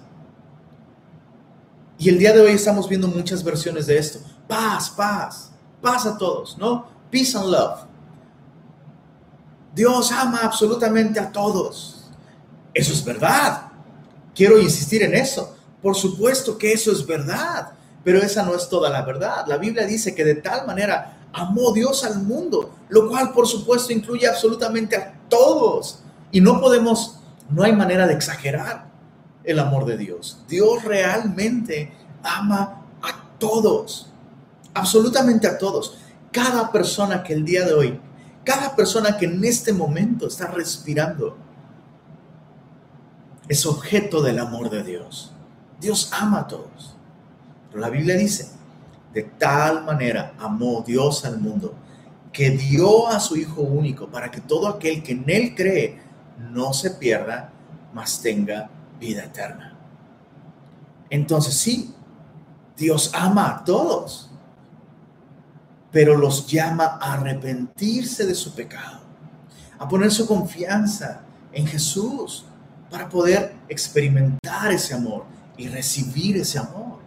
[1.98, 4.20] Y el día de hoy estamos viendo muchas versiones de esto.
[4.48, 5.51] Paz, paz,
[5.82, 6.86] paz a todos, ¿no?
[7.10, 7.80] Peace and love.
[9.74, 12.10] Dios ama absolutamente a todos.
[12.72, 13.70] Eso es verdad.
[14.34, 15.54] Quiero insistir en eso.
[15.82, 17.72] Por supuesto que eso es verdad,
[18.04, 19.44] pero esa no es toda la verdad.
[19.46, 23.92] La Biblia dice que de tal manera amó Dios al mundo, lo cual por supuesto
[23.92, 26.00] incluye absolutamente a todos.
[26.30, 27.18] Y no podemos,
[27.50, 28.86] no hay manera de exagerar
[29.44, 30.38] el amor de Dios.
[30.48, 31.92] Dios realmente
[32.22, 34.11] ama a todos,
[34.74, 35.98] absolutamente a todos.
[36.30, 38.00] Cada persona que el día de hoy,
[38.44, 41.36] cada persona que en este momento está respirando,
[43.48, 45.32] es objeto del amor de Dios.
[45.80, 46.96] Dios ama a todos.
[47.68, 48.50] Pero la Biblia dice,
[49.12, 51.74] de tal manera amó Dios al mundo
[52.32, 56.00] que dio a su Hijo único para que todo aquel que en Él cree
[56.50, 57.52] no se pierda,
[57.92, 59.76] mas tenga vida eterna.
[61.10, 61.94] Entonces sí,
[62.76, 64.31] Dios ama a todos,
[65.92, 69.00] pero los llama a arrepentirse de su pecado,
[69.78, 72.46] a poner su confianza en Jesús,
[72.90, 75.24] para poder experimentar ese amor
[75.56, 76.98] y recibir ese amor.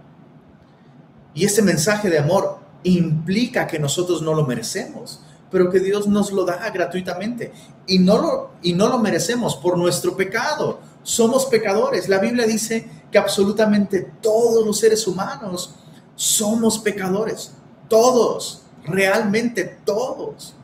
[1.36, 5.22] Y ese mensaje de amor implica que nosotros no lo merecemos,
[5.52, 7.54] pero que Dios nos lo da gratuitamente.
[7.86, 10.80] Y no lo, y no lo merecemos por nuestro pecado.
[11.04, 12.10] Somos pecadores.
[12.10, 15.76] La Biblia dice que absolutamente todos los seres humanos
[16.16, 17.52] somos pecadores.
[17.88, 20.56] Todos, realmente todos.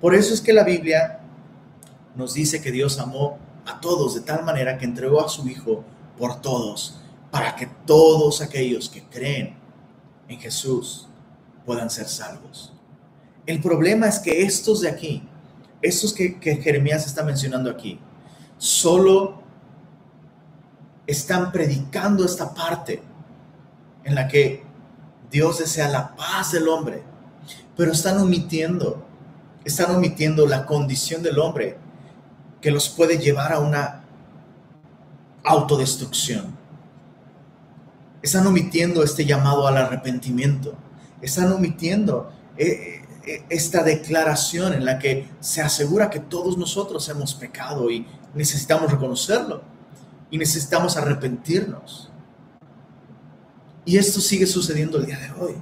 [0.00, 1.20] Por eso es que la Biblia
[2.14, 5.84] nos dice que Dios amó a todos de tal manera que entregó a su Hijo
[6.18, 9.56] por todos, para que todos aquellos que creen
[10.28, 11.08] en Jesús
[11.64, 12.72] puedan ser salvos.
[13.44, 15.22] El problema es que estos de aquí,
[15.82, 18.00] estos que, que Jeremías está mencionando aquí,
[18.58, 19.42] solo
[21.06, 23.02] están predicando esta parte
[24.04, 24.64] en la que
[25.30, 27.02] Dios desea la paz del hombre,
[27.76, 29.04] pero están omitiendo,
[29.64, 31.76] están omitiendo la condición del hombre
[32.60, 34.04] que los puede llevar a una
[35.44, 36.56] autodestrucción.
[38.22, 40.74] Están omitiendo este llamado al arrepentimiento.
[41.20, 47.34] Están omitiendo eh, eh, esta declaración en la que se asegura que todos nosotros hemos
[47.34, 49.62] pecado y necesitamos reconocerlo
[50.30, 52.10] y necesitamos arrepentirnos.
[53.84, 55.54] Y esto sigue sucediendo el día de hoy.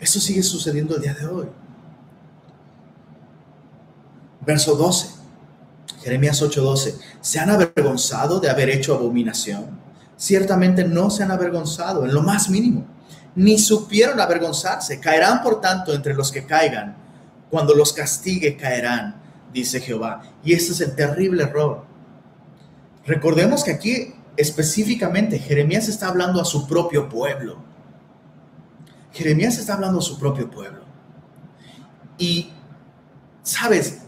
[0.00, 1.46] Esto sigue sucediendo el día de hoy.
[4.40, 5.18] Verso 12.
[6.02, 9.78] Jeremías 8:12, ¿se han avergonzado de haber hecho abominación?
[10.16, 12.86] Ciertamente no se han avergonzado en lo más mínimo,
[13.34, 15.00] ni supieron avergonzarse.
[15.00, 16.96] Caerán, por tanto, entre los que caigan.
[17.50, 19.20] Cuando los castigue, caerán,
[19.52, 20.22] dice Jehová.
[20.44, 21.84] Y este es el terrible error.
[23.06, 27.58] Recordemos que aquí específicamente Jeremías está hablando a su propio pueblo.
[29.12, 30.82] Jeremías está hablando a su propio pueblo.
[32.18, 32.50] Y,
[33.42, 33.98] ¿sabes?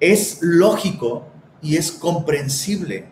[0.00, 1.26] es lógico
[1.60, 3.06] y es comprensible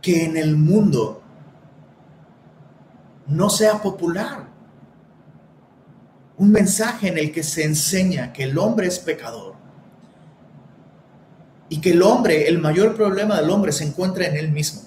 [0.00, 1.22] que en el mundo
[3.26, 4.46] no sea popular
[6.38, 9.54] un mensaje en el que se enseña que el hombre es pecador
[11.68, 14.82] y que el hombre, el mayor problema del hombre se encuentra en él mismo.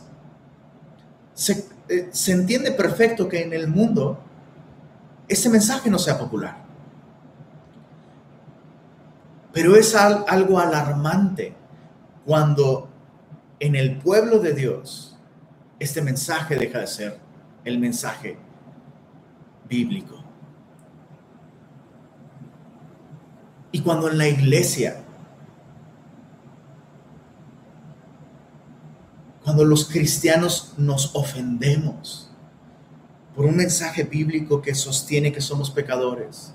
[1.36, 4.17] Se, eh, se entiende perfecto que en el mundo
[5.27, 6.56] ese mensaje no sea popular.
[9.51, 11.54] Pero es algo alarmante
[12.25, 12.88] cuando
[13.60, 15.17] en el pueblo de Dios
[15.80, 17.19] este mensaje deja de ser
[17.65, 18.38] el mensaje
[19.67, 20.23] bíblico.
[23.73, 25.04] Y cuando en la iglesia
[29.52, 32.30] cuando los cristianos nos ofendemos
[33.36, 36.54] por un mensaje bíblico que sostiene que somos pecadores,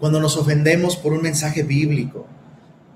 [0.00, 2.24] cuando nos ofendemos por un mensaje bíblico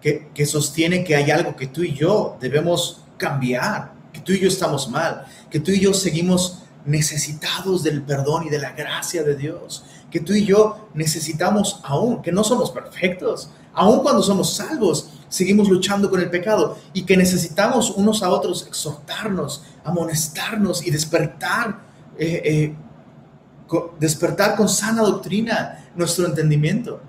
[0.01, 4.41] que, que, sostiene que hay algo que tú y yo debemos cambiar, que tú y
[4.41, 9.23] yo estamos mal, que tú y yo seguimos necesitados del perdón y de la gracia
[9.23, 14.55] de Dios, que tú y yo necesitamos aún, que no somos perfectos, aún cuando somos
[14.55, 20.91] salvos, seguimos luchando con el pecado y que necesitamos unos a otros exhortarnos, amonestarnos y
[20.91, 21.81] despertar,
[22.19, 22.75] eh, eh,
[23.99, 27.01] despertar con sana doctrina nuestro entendimiento.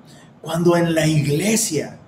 [0.42, 2.00] Cuando en la iglesia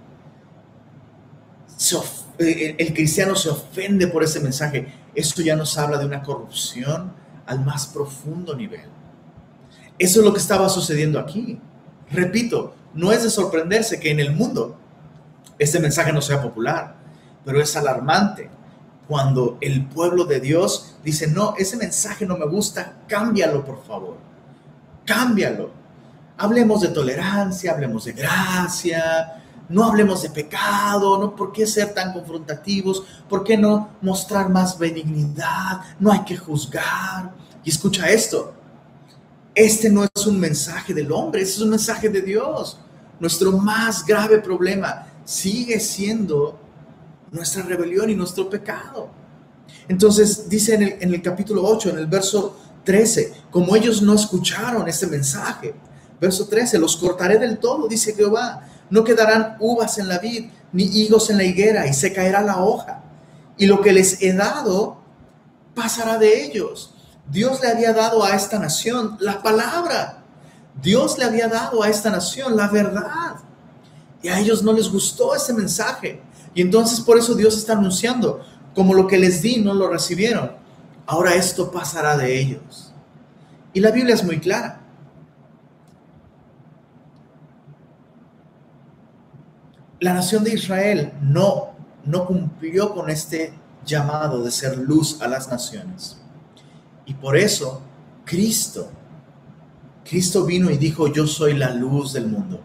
[2.40, 7.12] eh, el cristiano se ofende por ese mensaje, esto ya nos habla de una corrupción
[7.46, 8.88] al más profundo nivel.
[10.00, 11.60] Eso es lo que estaba sucediendo aquí.
[12.10, 14.78] Repito, no es de sorprenderse que en el mundo
[15.58, 16.96] este mensaje no sea popular,
[17.44, 18.50] pero es alarmante
[19.08, 24.18] cuando el pueblo de Dios dice, no, ese mensaje no me gusta, cámbialo por favor,
[25.06, 25.70] cámbialo.
[26.38, 32.14] Hablemos de tolerancia, hablemos de gracia, no hablemos de pecado, no, ¿por qué ser tan
[32.14, 33.04] confrontativos?
[33.30, 35.82] ¿Por qué no mostrar más benignidad?
[36.00, 37.32] No hay que juzgar.
[37.64, 38.54] Y escucha esto,
[39.54, 42.80] este no es un mensaje del hombre, este es un mensaje de Dios.
[43.20, 46.60] Nuestro más grave problema sigue siendo
[47.32, 49.10] nuestra rebelión y nuestro pecado.
[49.88, 55.08] Entonces dice en el, capítulo 8, en el verso 13, como ellos no escucharon este
[55.08, 55.76] mensaje,
[56.22, 60.84] verso 13, los cortaré del todo, dice Jehová, no quedarán uvas en la vid, ni
[60.84, 63.04] higos en la higuera, y se caerá la hoja.
[63.58, 65.02] Y lo que les he dado
[65.74, 66.96] pasará de ellos
[67.30, 70.24] Dios le había dado a esta nación la palabra.
[70.82, 73.38] Dios le había dado a esta nación la verdad.
[74.26, 76.20] Y a ellos no les gustó ese mensaje.
[76.56, 78.42] Y entonces por eso Dios está anunciando,
[78.74, 80.52] como lo que les di no lo recibieron.
[81.06, 82.92] Ahora esto pasará de ellos.
[83.72, 84.82] Y la Biblia es muy clara.
[90.00, 93.54] La nación de Israel no, no cumplió con este
[93.86, 96.18] llamado de ser luz a las naciones.
[97.06, 97.80] Y por eso
[98.26, 98.90] Cristo,
[100.04, 102.60] Cristo vino y dijo, yo soy la luz del mundo.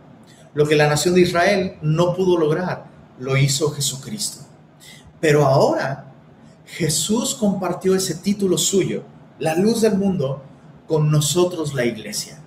[0.54, 2.86] Lo que la nación de Israel no pudo lograr,
[3.18, 4.44] lo hizo Jesucristo.
[5.20, 6.12] Pero ahora
[6.66, 9.04] Jesús compartió ese título suyo,
[9.38, 10.42] la luz del mundo,
[10.86, 12.38] con nosotros la iglesia.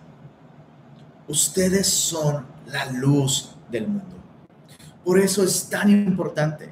[1.28, 4.18] Ustedes son la luz del mundo.
[5.04, 6.70] Por eso es tan importante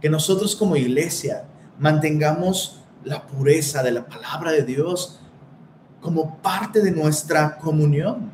[0.00, 1.44] que nosotros como iglesia
[1.78, 5.20] mantengamos la pureza de la palabra de Dios
[6.00, 8.30] como parte de nuestra comunión,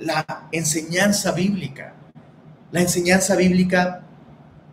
[0.00, 1.94] la enseñanza bíblica,
[2.72, 4.02] la enseñanza bíblica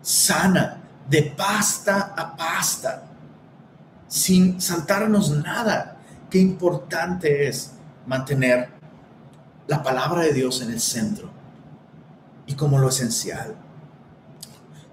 [0.01, 3.03] sana, de pasta a pasta,
[4.07, 5.97] sin saltarnos nada.
[6.29, 7.73] Qué importante es
[8.05, 8.69] mantener
[9.67, 11.29] la palabra de Dios en el centro
[12.45, 13.55] y como lo esencial.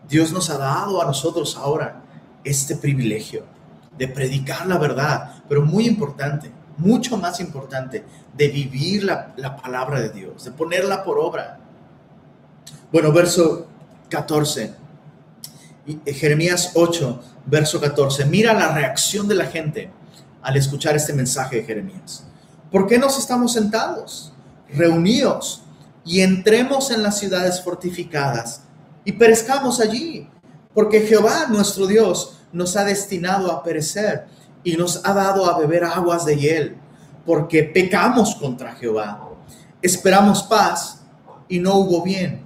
[0.09, 2.03] Dios nos ha dado a nosotros ahora
[2.43, 3.45] este privilegio
[3.97, 8.05] de predicar la verdad, pero muy importante, mucho más importante,
[8.37, 11.59] de vivir la, palabra de Dios, de ponerla por obra.
[12.91, 13.67] Bueno, verso
[14.09, 14.75] 14,
[15.87, 19.91] eh, Jeremías 8, verso 14, mira la reacción de la gente
[20.43, 22.25] al escuchar este mensaje de Jeremías.
[22.71, 24.33] ¿Por qué nos estamos sentados,
[24.69, 25.63] reunidos
[26.05, 28.63] y entremos en las ciudades fortificadas
[29.05, 30.29] y perezcamos allí?
[30.75, 34.27] Porque Jehová, nuestro Dios, nos ha destinado a perecer
[34.65, 36.77] y nos ha dado a beber aguas de hiel,
[37.25, 39.29] porque pecamos contra Jehová.
[39.81, 41.03] Esperamos paz
[41.49, 42.45] y no hubo bien,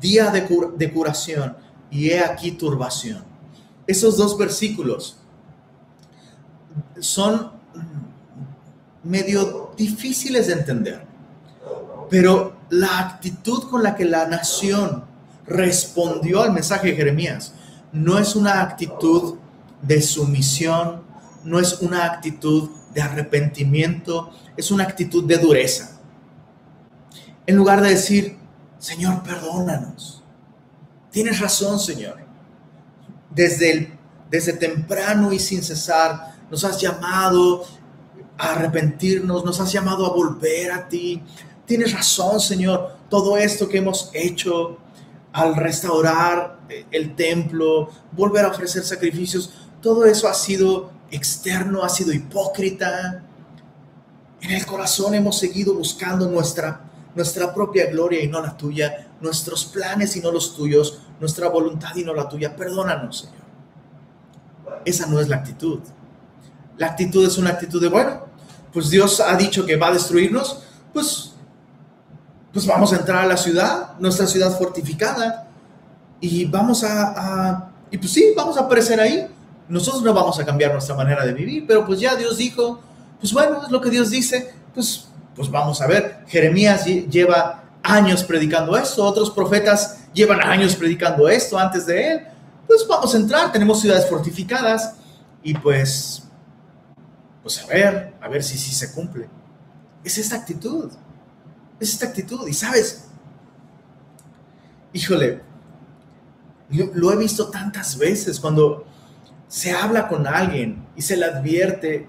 [0.00, 1.56] día de, curación
[1.90, 3.22] y he aquí turbación.
[3.86, 5.18] Esos dos versículos
[6.98, 7.52] son
[9.04, 11.06] medio difíciles de entender,
[12.08, 15.04] pero la actitud con la que la nación
[15.46, 17.54] respondió al mensaje de Jeremías
[17.92, 19.36] no es una actitud
[19.82, 21.02] de sumisión,
[21.44, 26.00] no es una actitud de arrepentimiento, es una actitud de dureza.
[27.46, 28.36] En lugar de decir,
[28.78, 30.22] Señor, perdónanos.
[31.10, 32.18] Tienes razón, Señor.
[33.30, 33.98] Desde,
[34.30, 37.64] desde temprano y sin cesar nos has llamado
[38.38, 41.22] a arrepentirnos, nos has llamado a volver a ti.
[41.66, 42.96] Tienes razón, Señor.
[43.08, 44.78] Todo esto que hemos hecho
[45.32, 46.60] al restaurar
[46.90, 53.22] el templo, volver a ofrecer sacrificios, todo eso ha sido externo, ha sido hipócrita.
[54.40, 56.80] En el corazón hemos seguido buscando nuestra,
[57.14, 59.06] nuestra propia gloria y no la tuya.
[59.20, 62.56] nuestros planes y no los tuyos, nuestra voluntad y no la tuya.
[62.56, 63.44] Perdónanos, Señor.
[64.84, 65.80] Esa no es la actitud.
[66.78, 68.24] La actitud es una actitud de, bueno,
[68.72, 71.34] pues Dios ha dicho que va a destruirnos, pues,
[72.52, 75.48] pues vamos a entrar a la ciudad, nuestra ciudad fortificada,
[76.20, 79.26] y vamos a, y pues sí, vamos a aparecer ahí.
[79.70, 82.80] Nosotros no vamos a cambiar nuestra manera de vivir, pero pues ya Dios dijo,
[83.20, 86.24] pues bueno, es lo que Dios dice, pues, pues vamos a ver.
[86.26, 92.26] Jeremías lleva años predicando esto, otros profetas llevan años predicando esto antes de él.
[92.66, 94.96] Pues vamos a entrar, tenemos ciudades fortificadas
[95.42, 96.24] y pues
[97.42, 99.28] pues a ver, a ver si sí se cumple.
[100.04, 100.90] Es esta actitud,
[101.78, 102.46] es esta actitud.
[102.46, 103.04] Y sabes,
[104.92, 105.42] híjole,
[106.70, 108.84] lo he visto tantas veces cuando
[109.50, 112.06] se habla con alguien y se le advierte,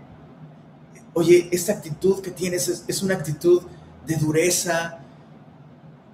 [1.15, 3.63] oye, esta actitud que tienes es, es una actitud
[4.05, 4.99] de dureza,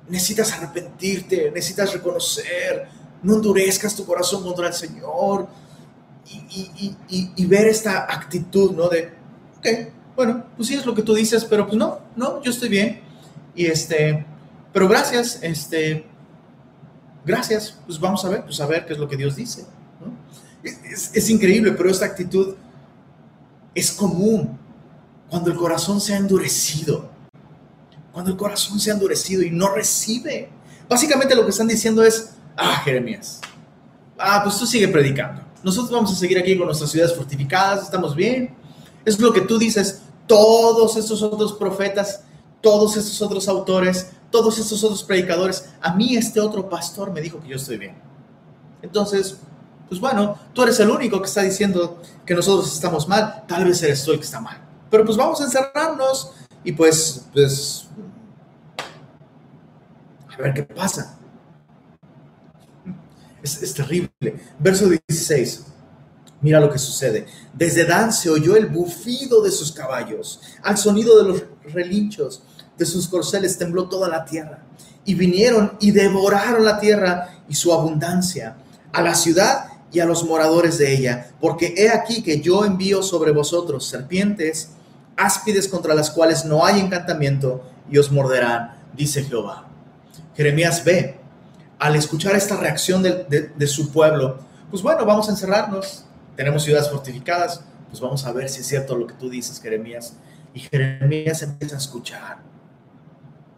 [0.08, 2.88] necesitas arrepentirte, necesitas reconocer,
[3.22, 5.50] no endurezcas tu corazón contra el Señor
[6.30, 8.88] y, ver esta actitud, ¿no?
[8.88, 9.12] De,
[9.58, 9.68] ok,
[10.16, 13.02] bueno, pues sí es lo que tú dices, pero pues no, no, yo estoy bien.
[13.54, 14.26] Y este,
[14.72, 16.06] pero gracias, este,
[17.26, 19.66] gracias, pues vamos a ver, pues a ver qué es lo que Dios dice.
[20.64, 22.56] Es, increíble, pero esta actitud
[23.74, 24.58] es común
[25.30, 27.10] cuando el corazón se ha endurecido.
[28.12, 30.50] Cuando el corazón se ha endurecido y no recibe.
[30.90, 33.40] Básicamente lo que están diciendo es, ah, Jeremías,
[34.18, 38.16] ah, pues tú sigue predicando nosotros vamos a seguir aquí con nuestras ciudades fortificadas, estamos
[38.16, 38.56] bien.
[39.06, 42.24] Es lo que tú dices, todos estos otros profetas,
[42.62, 47.42] todos estos otros autores, todos estos otros predicadores, a mí este otro pastor me dijo
[47.42, 47.96] que yo estoy bien.
[48.82, 49.40] Entonces,
[49.88, 53.82] pues bueno, tú eres el único que está diciendo que nosotros estamos mal, tal vez
[53.84, 54.62] eres tú el que está mal.
[54.90, 56.32] Pero pues vamos a encerrarnos
[56.64, 57.88] y pues, pues,
[60.38, 61.18] a ver qué pasa.
[63.42, 64.12] Es, terrible.
[64.60, 65.66] Verso 16.
[66.42, 67.26] Mira lo que sucede.
[67.54, 72.44] Desde Dan se oyó el bufido de sus caballos, al sonido de los relinchos
[72.78, 74.64] de sus corceles tembló toda la tierra.
[75.06, 78.58] Y vinieron y devoraron la tierra y su abundancia,
[78.92, 81.32] a la ciudad y a los moradores de ella.
[81.40, 84.72] Porque he aquí que yo envío sobre vosotros serpientes,
[85.16, 89.68] áspides contra las cuales no hay encantamiento, y os morderán, dice Jehová.
[90.36, 91.20] Jeremías ve
[91.80, 97.62] al escuchar esta reacción de, su pueblo, pues bueno, vamos a encerrarnos, tenemos ciudades fortificadas,
[97.90, 100.16] pues vamos a ver si es cierto lo que tú dices, Jeremías.
[100.54, 102.40] Y Jeremías empieza a escuchar,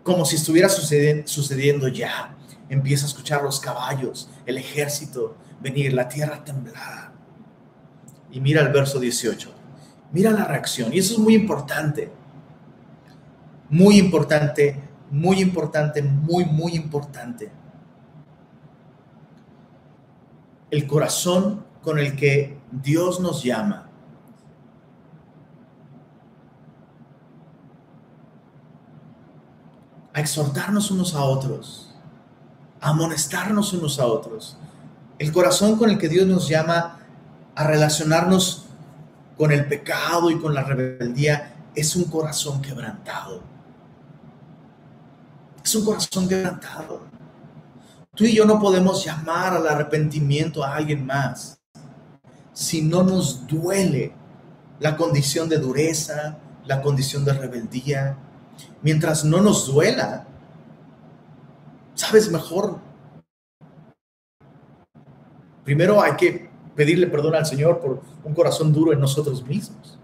[0.04, 2.36] como si estuviera sucediendo ya.
[2.68, 7.12] Empieza a escuchar los caballos, el ejército venir, la tierra temblar.
[8.32, 9.52] Y mira el verso 18,
[10.12, 12.12] mira la reacción, y eso es muy importante,
[13.70, 14.80] muy importante,
[15.10, 17.52] muy importante, muy, muy importante.
[20.72, 23.88] el corazón con el que Dios nos llama.
[30.14, 31.96] A exhortarnos unos a otros,
[32.82, 34.58] a amonestarnos unos a otros.
[35.20, 37.00] El corazón con el que Dios nos llama
[37.54, 38.66] a relacionarnos
[39.38, 43.44] con el pecado y con la rebeldía es un corazón quebrantado.
[45.64, 47.02] Es un corazón quebrantado.
[48.16, 51.60] Tú y yo no podemos llamar al arrepentimiento a alguien más
[52.60, 54.14] si no nos duele
[54.82, 58.18] la condición de dureza, la condición de rebeldía.
[58.82, 60.28] Mientras no nos duela,
[61.96, 62.89] sabes mejor.
[65.70, 70.00] Primero hay que pedirle perdón al Señor por un corazón duro en nosotros mismos.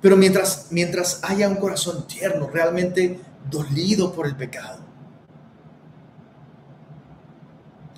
[0.00, 3.20] Pero mientras, mientras haya un corazón tierno, realmente
[3.50, 4.78] dolido por el pecado,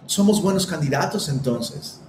[0.07, 2.01] somos buenos candidatos entonces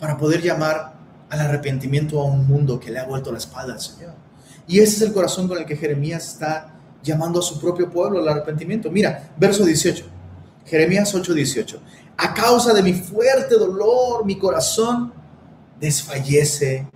[0.00, 0.94] para poder llamar
[1.28, 4.14] al arrepentimiento a un mundo que le ha vuelto la espalda al Señor.
[4.66, 8.18] Y ese es el corazón con el que Jeremías está llamando a su propio pueblo
[8.20, 8.90] al arrepentimiento.
[8.90, 10.16] Mira, verso 18,
[10.68, 11.82] Jeremías 8, 18.
[12.16, 15.12] A causa de mi fuerte dolor, mi corazón
[15.80, 16.88] desfallece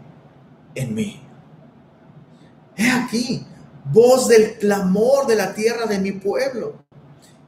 [0.75, 1.23] en mí.
[2.77, 3.47] He aquí,
[3.85, 6.85] voz del clamor de la tierra de mi pueblo,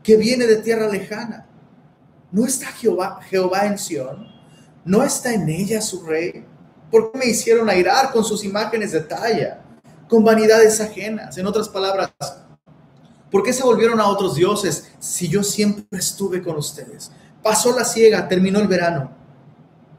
[0.02, 1.48] que viene de tierra lejana
[2.34, 4.26] ¿No está Jehová, Jehová en Sión?
[4.84, 6.44] ¿No está en ella su rey?
[6.90, 9.62] ¿Por qué me hicieron airar con sus imágenes de talla,
[10.08, 11.38] con vanidades ajenas?
[11.38, 12.10] En otras palabras,
[13.34, 17.10] ¿por qué se volvieron a otros dioses si yo siempre estuve con ustedes?
[17.42, 19.10] Pasó la ciega, terminó el verano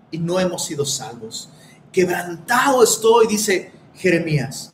[0.10, 1.50] y no hemos sido salvos.
[1.92, 4.74] Quebrantado estoy, dice Jeremías,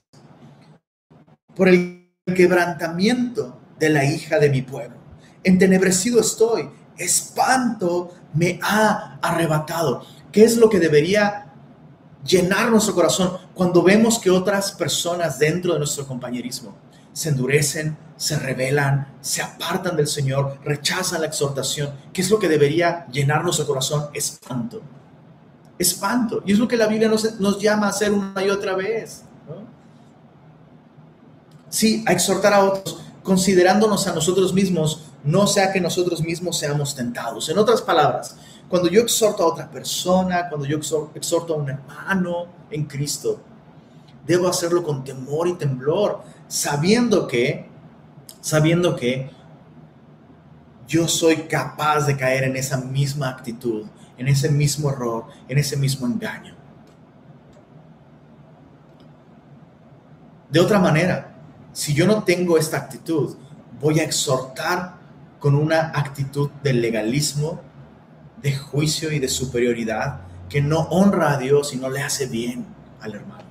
[1.55, 4.95] por el quebrantamiento de la hija de mi pueblo
[5.43, 10.05] entenebrecido estoy, espanto me ha arrebatado.
[10.31, 11.51] ¿Qué es lo que debería
[12.23, 16.75] llenar nuestro corazón cuando vemos que otras personas dentro de nuestro compañerismo
[17.13, 21.91] se endurecen, se rebelan, se apartan del Señor, rechazan la exhortación?
[22.13, 24.09] ¿Qué es lo que debería llenar nuestro corazón?
[24.13, 24.81] Espanto.
[25.77, 26.43] Espanto.
[26.45, 29.23] Y es lo que la Biblia nos, nos llama a hacer una y otra vez.
[31.69, 36.93] Sí, a exhortar a otros, considerándonos a nosotros mismos, no sea que nosotros mismos seamos
[36.95, 37.47] tentados.
[37.47, 38.35] En otras palabras,
[38.67, 40.77] cuando yo exhorto a otra persona, cuando yo
[41.15, 43.39] exhorto a un hermano en Cristo,
[44.25, 46.21] debo hacerlo con temor y temblor,
[46.51, 47.65] sabiendo que,
[48.41, 49.31] sabiendo que
[50.85, 53.85] yo soy capaz de caer en esa misma actitud,
[54.17, 56.53] en ese mismo error, en ese mismo engaño.
[60.49, 61.37] De otra manera,
[61.71, 63.37] si yo no tengo esta actitud,
[63.79, 64.95] voy a exhortar
[65.39, 67.61] con una actitud de legalismo,
[68.41, 72.65] de juicio y de superioridad que no honra a Dios y no le hace bien
[72.99, 73.50] al hermano.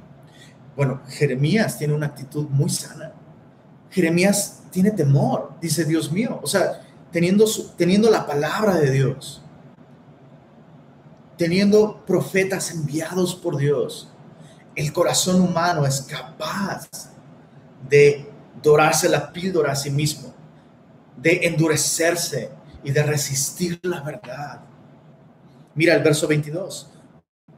[0.81, 3.13] Bueno, Jeremías tiene una actitud muy sana.
[3.91, 6.81] Jeremías tiene temor, dice Dios mío, o sea,
[7.13, 7.45] teniendo,
[7.77, 9.43] teniendo la palabra de Dios,
[11.37, 14.11] teniendo profetas enviados por Dios,
[14.75, 16.89] el corazón humano es capaz
[17.87, 20.33] de dorarse la píldora a sí mismo,
[21.15, 22.53] de endurecerse
[22.83, 24.63] y de resistir la verdad.
[25.75, 26.91] Mira el verso 22.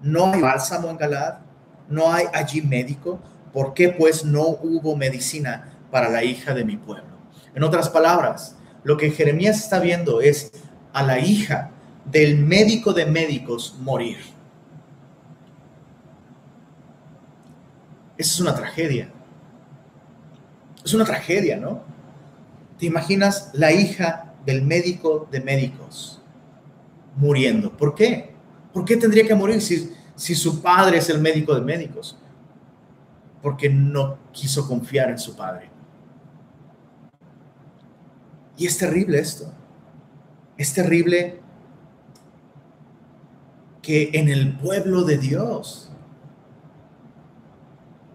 [0.00, 1.51] No hay bálsamo en Galad,
[1.92, 3.20] no hay allí médico.
[3.52, 7.12] ¿Por qué pues no hubo medicina para la hija de mi pueblo?
[7.54, 10.50] En otras palabras, lo que Jeremías está viendo es
[10.92, 11.70] a la hija
[12.04, 14.18] del médico de médicos morir.
[18.16, 19.12] Esa es una tragedia.
[20.84, 21.82] Es una tragedia, ¿no?
[22.78, 26.22] ¿Te imaginas la hija del médico de médicos?
[27.16, 27.76] muriendo.
[27.76, 28.32] ¿Por qué?
[28.72, 32.16] ¿Por qué tendría que morir si, si su padre es el médico de médicos?
[33.42, 35.68] Porque no quiso confiar en su padre.
[38.56, 39.52] Y es terrible esto.
[40.56, 41.40] Es terrible
[43.82, 45.90] que en el pueblo de Dios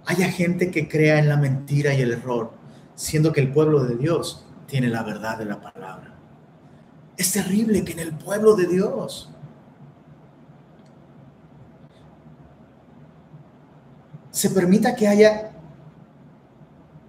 [0.06, 2.54] haya gente que crea en la mentira y el error,
[2.96, 6.16] siendo que el pueblo de Dios tiene la verdad de la palabra.
[7.18, 9.30] Es terrible que en el pueblo de Dios
[14.38, 15.50] se permita que haya,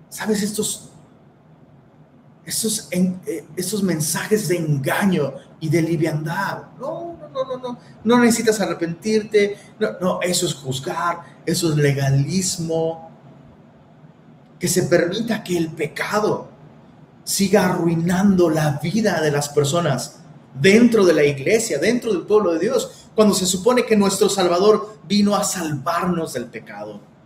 [0.09, 0.43] ¿sabes?
[0.43, 0.89] Estos,
[2.47, 6.69] estos, eh, estos mensajes de engaño y de liviandad.
[6.81, 7.79] No, no, no, no, no.
[8.03, 9.59] No necesitas arrepentirte.
[9.79, 13.11] No, no, eso es juzgar, eso es legalismo.
[14.59, 16.49] Que se permita que el pecado
[17.25, 20.21] siga arruinando la vida de las personas
[20.59, 24.97] dentro de la iglesia, dentro del pueblo de Dios, cuando se supone que nuestro Salvador
[25.07, 27.18] vino a salvarnos del pecado.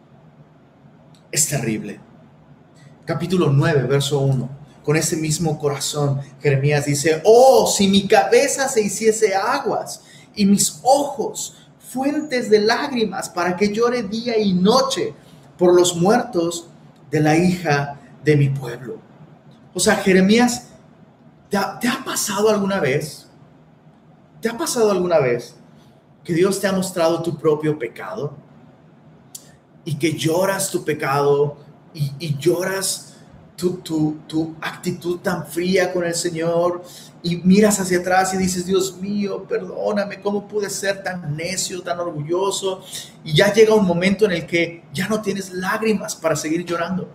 [1.32, 1.98] Es terrible.
[3.04, 4.62] Capítulo 9, verso 1.
[4.84, 10.02] Con ese mismo corazón, Jeremías dice, oh, si mi cabeza se hiciese aguas
[10.34, 11.56] y mis ojos
[11.88, 15.14] fuentes de lágrimas para que llore día y noche
[15.58, 16.68] por los muertos
[17.10, 19.12] de la hija de mi pueblo
[19.74, 20.68] o sea, Jeremías,
[21.48, 23.28] ¿te ha, pasado alguna vez?
[24.40, 25.54] ¿Te ha pasado alguna vez
[26.24, 28.34] que Dios te ha mostrado tu propio pecado?
[29.84, 31.56] Y que lloras tu pecado
[31.94, 33.14] y, lloras
[33.56, 36.82] tu, tu, tu, actitud tan fría con el Señor
[37.22, 42.00] y miras hacia atrás y dices, Dios mío, perdóname, ¿cómo pude ser tan necio, tan
[42.00, 42.82] orgulloso?
[43.22, 47.08] Y ya llega un momento en el que ya no tienes lágrimas para seguir llorando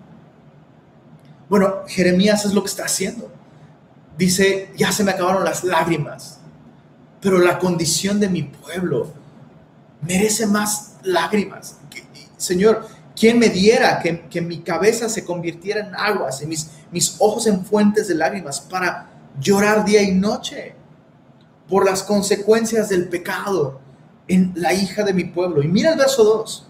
[1.50, 3.32] bueno, Jeremías es lo que está haciendo.
[4.18, 6.40] Dice, ya se me acabaron las lágrimas,
[7.22, 9.14] pero la condición de mi pueblo
[10.02, 11.78] merece más lágrimas.
[12.38, 17.48] Señor, ¿quién me diera que, mi cabeza se convirtiera en aguas y mis, mis ojos
[17.48, 19.10] en fuentes de lágrimas para
[19.40, 20.76] llorar día y noche
[21.68, 23.82] por las consecuencias del pecado
[24.28, 25.62] en la hija de mi pueblo?
[25.62, 26.68] Y mira el verso 2,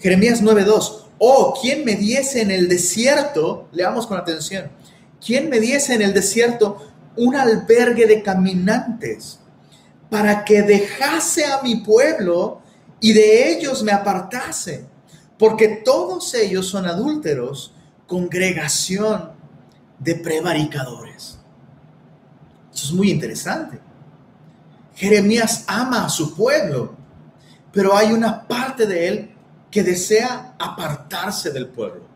[0.00, 3.68] Jeremías 9:2 oh, ¿quién me diese en el desierto?
[3.70, 4.72] Leamos con atención.
[5.24, 6.78] ¿Quién me diese en el desierto
[7.16, 9.38] un albergue de caminantes
[10.10, 12.61] para que dejase a mi pueblo
[13.02, 14.86] y de ellos me apartase?
[15.38, 17.74] Porque todos ellos son adúlteros,
[18.06, 19.32] congregación
[19.98, 21.38] de prevaricadores.
[22.72, 23.78] Eso es muy interesante.
[24.94, 26.94] Jeremías ama a su pueblo,
[27.70, 29.34] pero hay una parte de él
[29.70, 32.06] que desea apartarse del pueblo.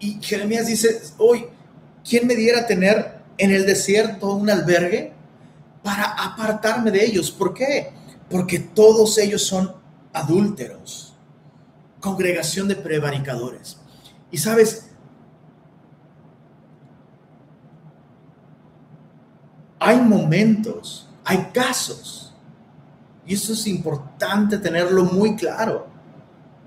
[0.00, 1.46] Y, Jeremías dice, hoy,
[2.02, 5.12] ¿quién me diera tener en el desierto un albergue
[5.82, 7.30] para apartarme de ellos.
[7.30, 7.92] ¿Por qué?
[8.30, 9.74] Porque todos ellos son
[10.12, 11.14] adúlteros,
[12.00, 13.78] congregación de prevaricadores.
[14.30, 14.90] Y sabes,
[19.78, 22.34] hay momentos, hay casos,
[23.26, 25.88] y eso es importante tenerlo muy claro.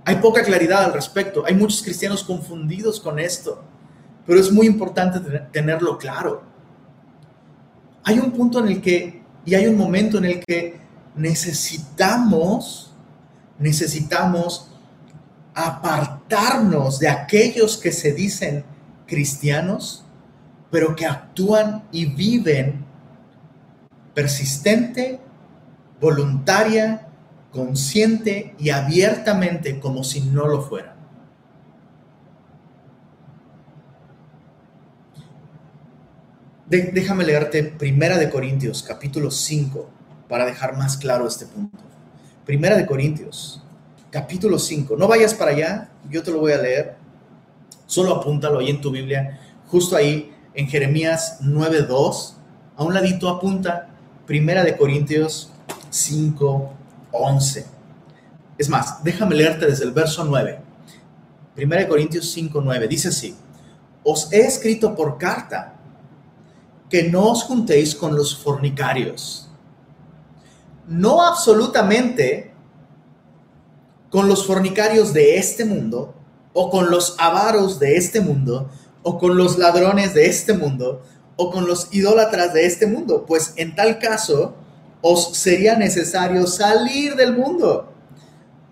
[0.06, 3.62] Hay poca claridad al respecto, hay muchos cristianos confundidos con esto,
[4.26, 5.20] pero es muy importante
[5.52, 6.44] tenerlo claro.
[8.04, 10.80] Hay un punto en el que, y hay un momento en el que
[11.16, 12.94] necesitamos,
[13.58, 14.70] necesitamos
[15.54, 18.64] apartarnos de aquellos que se dicen
[19.06, 20.06] cristianos,
[20.72, 22.86] pero que actúan y viven
[24.14, 25.20] persistente,
[26.00, 27.08] voluntaria,
[27.52, 31.00] consciente y abiertamente como si no lo fueran.
[36.70, 39.90] déjame leerte Primera de Corintios, capítulo 5,
[40.30, 41.80] para dejar más claro este punto.
[42.46, 43.62] Primera de Corintios,
[44.12, 44.96] capítulo 5.
[44.96, 46.96] No vayas para allá, yo te lo voy a leer.
[47.88, 52.34] Solo apúntalo ahí en tu Biblia, justo ahí en Jeremías 9.2.
[52.78, 53.90] A un ladito apunta
[54.26, 55.52] Primera de Corintios
[55.90, 56.74] 5,
[57.12, 57.66] 11.
[58.60, 60.60] Es más, déjame leerte desde el verso 9.
[61.56, 62.88] Primera de Corintios 5, 9.
[62.88, 63.36] Dice así,
[64.04, 65.74] os he escrito por carta
[66.88, 69.49] que no os juntéis con los fornicarios.
[70.90, 72.52] No absolutamente
[74.10, 76.16] con los fornicarios de este mundo,
[76.54, 78.70] o con los avaros de este mundo,
[79.04, 81.04] o con los ladrones de este mundo,
[81.36, 84.56] o con los idólatras de este mundo, pues en tal caso
[85.02, 87.94] os sería necesario salir del mundo.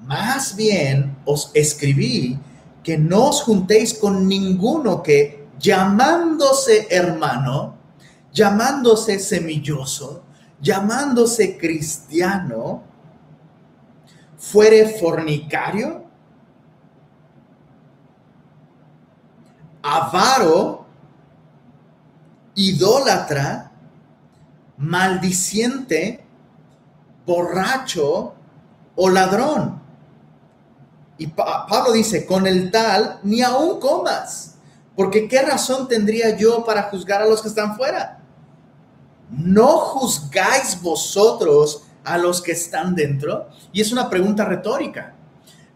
[0.01, 2.39] Más bien os escribí
[2.83, 7.75] que no os juntéis con ninguno que llamándose hermano,
[8.33, 10.23] llamándose semilloso,
[10.61, 12.83] llamándose cristiano,
[14.37, 16.05] fuere fornicario,
[19.81, 20.85] avaro,
[22.55, 23.71] idólatra,
[24.77, 26.23] maldiciente,
[27.25, 28.33] borracho
[28.95, 29.81] o ladrón.
[31.17, 34.55] Y Pablo dice, con el tal ni aún comas,
[34.95, 38.16] porque ¿qué razón tendría yo para juzgar a los que están fuera?
[39.29, 43.49] ¿No juzgáis vosotros a los que están dentro?
[43.73, 45.13] Y es una pregunta retórica.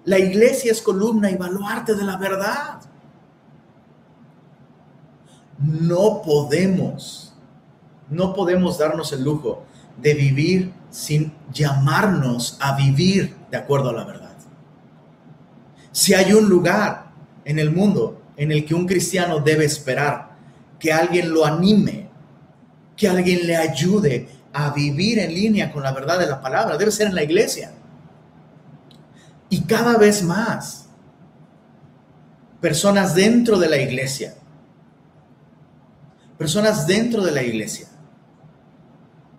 [0.05, 2.81] La iglesia es columna y baluarte de la verdad
[5.61, 7.33] no podemos,
[8.09, 9.63] no podemos darnos el lujo
[9.97, 14.31] de vivir sin llamarnos a vivir de acuerdo a la verdad.
[15.91, 17.11] Si hay un lugar
[17.45, 20.31] en el mundo en el que un cristiano debe esperar
[20.79, 22.00] que alguien lo anime,
[22.95, 26.91] que alguien le ayude a vivir en línea con la verdad de la palabra, debe
[26.91, 27.71] ser en la iglesia.
[29.49, 30.87] Y cada vez más,
[32.59, 34.35] personas dentro de la iglesia
[36.41, 37.85] personas dentro de la iglesia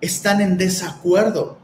[0.00, 1.59] están en desacuerdo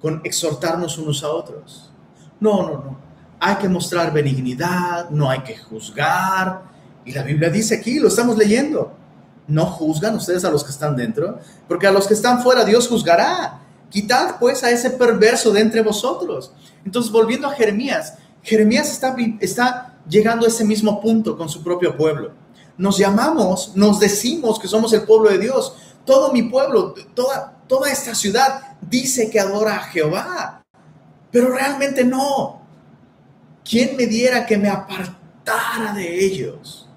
[0.00, 1.92] con exhortarnos unos a otros.
[2.40, 2.98] No, no, no.
[3.38, 6.62] Hay que mostrar benignidad, no hay que juzgar.
[7.04, 8.97] Y la Biblia dice aquí, lo estamos leyendo.
[9.48, 12.86] No juzgan ustedes a los que están dentro, porque a los que están fuera Dios
[12.86, 13.62] juzgará.
[13.90, 16.52] Quitad pues a ese perverso de entre vosotros.
[16.84, 18.90] Entonces, volviendo a Jeremías, Jeremías
[19.40, 22.32] está, llegando a ese mismo punto con su propio pueblo
[22.78, 25.74] nos llamamos, nos decimos que somos el pueblo de Dios.
[26.06, 30.64] Todo mi pueblo, toda, toda esta ciudad dice que adora a Jehová,
[31.30, 32.62] pero realmente no.
[33.68, 36.87] ¿Quién me diera que me apartara de ellos?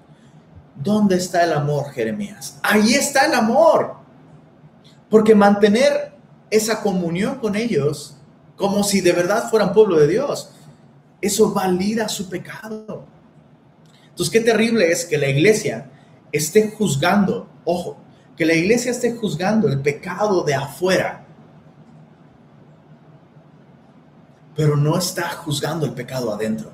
[0.82, 2.58] ¿Dónde está el amor, Jeremías?
[2.62, 3.96] Ahí está el amor.
[5.08, 6.12] Porque mantener
[6.50, 8.16] esa comunión con ellos
[8.56, 10.50] como si de verdad fueran pueblo de Dios,
[11.20, 13.04] eso valida su pecado.
[14.10, 15.90] Entonces, qué terrible es que la iglesia
[16.30, 17.96] esté juzgando, ojo,
[18.36, 21.24] que la iglesia esté juzgando el pecado de afuera,
[24.54, 26.70] pero no está juzgando el pecado adentro.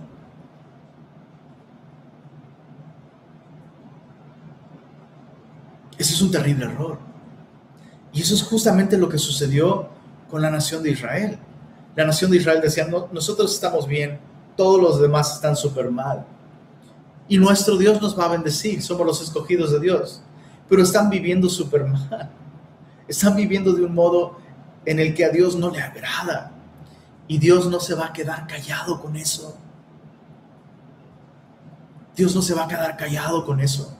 [5.98, 6.98] Ese es un terrible error.
[8.12, 9.88] Y eso es justamente lo que sucedió
[10.30, 11.38] con la nación de Israel.
[11.96, 14.18] La nación de Israel decía, nosotros estamos bien,
[14.56, 16.24] todos los demás están súper mal
[17.28, 20.22] y nuestro Dios nos va a bendecir, somos los escogidos de Dios,
[20.68, 22.30] pero están viviendo súper mal,
[23.06, 24.38] están viviendo de un modo
[24.86, 26.52] en el que a Dios no le agrada
[27.26, 29.56] y Dios no se va a quedar callado con eso.
[32.16, 33.94] Dios no se va a quedar callado con eso.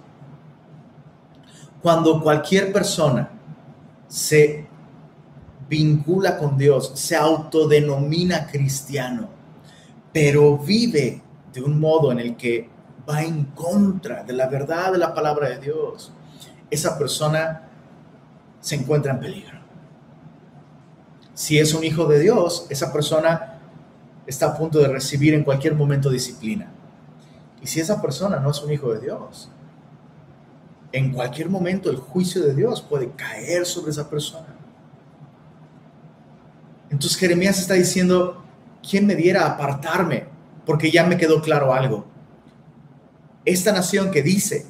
[1.82, 3.30] Cuando cualquier persona
[4.08, 4.66] se
[5.68, 9.28] vincula con Dios, se autodenomina cristiano,
[10.12, 11.22] pero vive
[11.52, 12.68] de un modo en el que
[13.08, 16.12] va en contra de la verdad de la palabra de Dios,
[16.70, 17.68] esa persona
[18.60, 19.58] se encuentra en peligro.
[21.34, 23.60] Si es un hijo de Dios, esa persona
[24.26, 26.70] está a punto de recibir en cualquier momento disciplina.
[27.62, 29.48] Y si esa persona no es un hijo de Dios,
[30.92, 34.46] en cualquier momento el juicio de Dios puede caer sobre esa persona.
[36.90, 38.42] Entonces Jeremías está diciendo,
[38.88, 40.26] ¿quién me diera apartarme?
[40.64, 42.06] Porque ya me quedó claro algo.
[43.44, 44.66] Esta nación que dice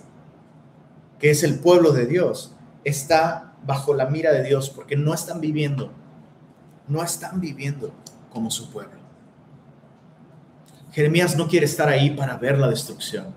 [1.19, 2.55] que es el pueblo de Dios
[2.85, 5.93] está bajo la mira de Dios porque no están viviendo,
[6.87, 7.93] no están viviendo
[8.33, 8.99] como su pueblo.
[10.93, 13.35] Jeremías no quiere estar ahí para ver la destrucción.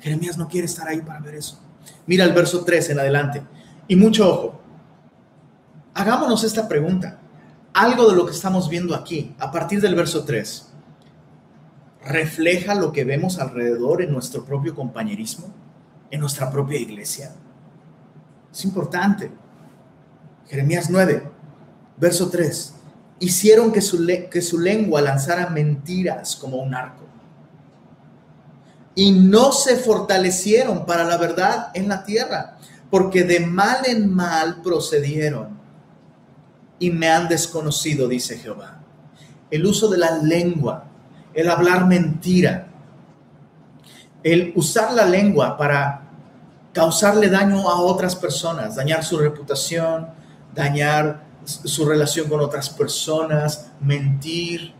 [0.00, 1.58] Jeremías no quiere estar ahí para ver eso.
[2.06, 3.42] Mira el verso 3 en adelante.
[3.88, 4.60] Y mucho ojo.
[5.94, 7.20] Hagámonos esta pregunta
[7.76, 10.66] algo de lo que estamos viendo aquí, a partir del verso 3,
[12.06, 15.48] refleja lo que vemos alrededor en nuestro propio compañerismo,
[16.10, 17.32] en nuestra propia iglesia.
[18.50, 19.30] Es importante.
[20.48, 21.22] Jeremías 9,
[21.98, 22.74] verso 3.
[23.20, 27.04] Hicieron que su, que su lengua lanzara mentiras como un arco.
[28.96, 32.56] Y no se fortalecieron para la verdad en la tierra,
[32.90, 35.60] porque de mal en mal procedieron
[36.78, 38.80] y me han desconocido, dice Jehová.
[39.50, 40.84] El uso de la lengua,
[41.34, 42.68] el hablar mentira,
[44.22, 46.02] el usar la lengua para
[46.72, 50.08] causarle daño a otras personas, dañar su reputación,
[50.54, 54.74] dañar su relación con otras personas, mentir.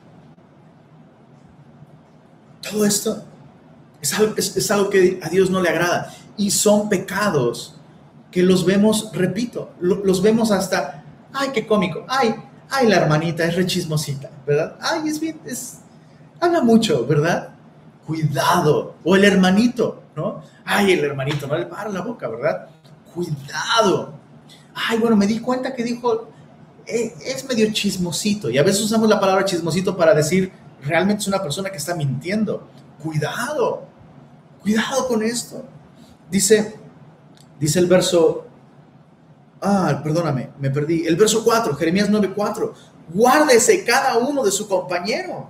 [2.62, 3.23] Todo esto
[4.07, 6.15] es algo, es, algo que a Dios no le agrada.
[6.37, 7.75] Y son pecados
[8.31, 11.05] que los vemos, repito, los vemos hasta
[11.37, 12.35] ay, qué cómico, ay,
[12.71, 14.77] ay, la hermanita es rechismosita, ¿verdad?
[14.81, 15.79] Ay, es bien, es,
[16.41, 17.51] habla mucho, ¿verdad?
[18.07, 20.43] Cuidado, o el hermanito, ¿no?
[20.65, 22.69] Ay, el hermanito, no le para la boca, ¿verdad?
[23.15, 24.15] Cuidado.
[24.75, 26.29] Ay, bueno, me di cuenta que dijo,
[26.87, 30.53] eh, es medio chismosito, y a veces usamos la palabra chismosito para decir,
[30.83, 32.69] realmente es una persona que está mintiendo.
[33.03, 33.87] Cuidado,
[34.63, 35.65] cuidado con esto.
[36.31, 36.77] Dice,
[37.59, 38.47] dice el verso
[39.61, 41.07] Ah, perdóname, me perdí.
[41.07, 42.73] El verso 4, Jeremías 9:4.
[43.13, 45.49] Guárdese cada uno de su compañero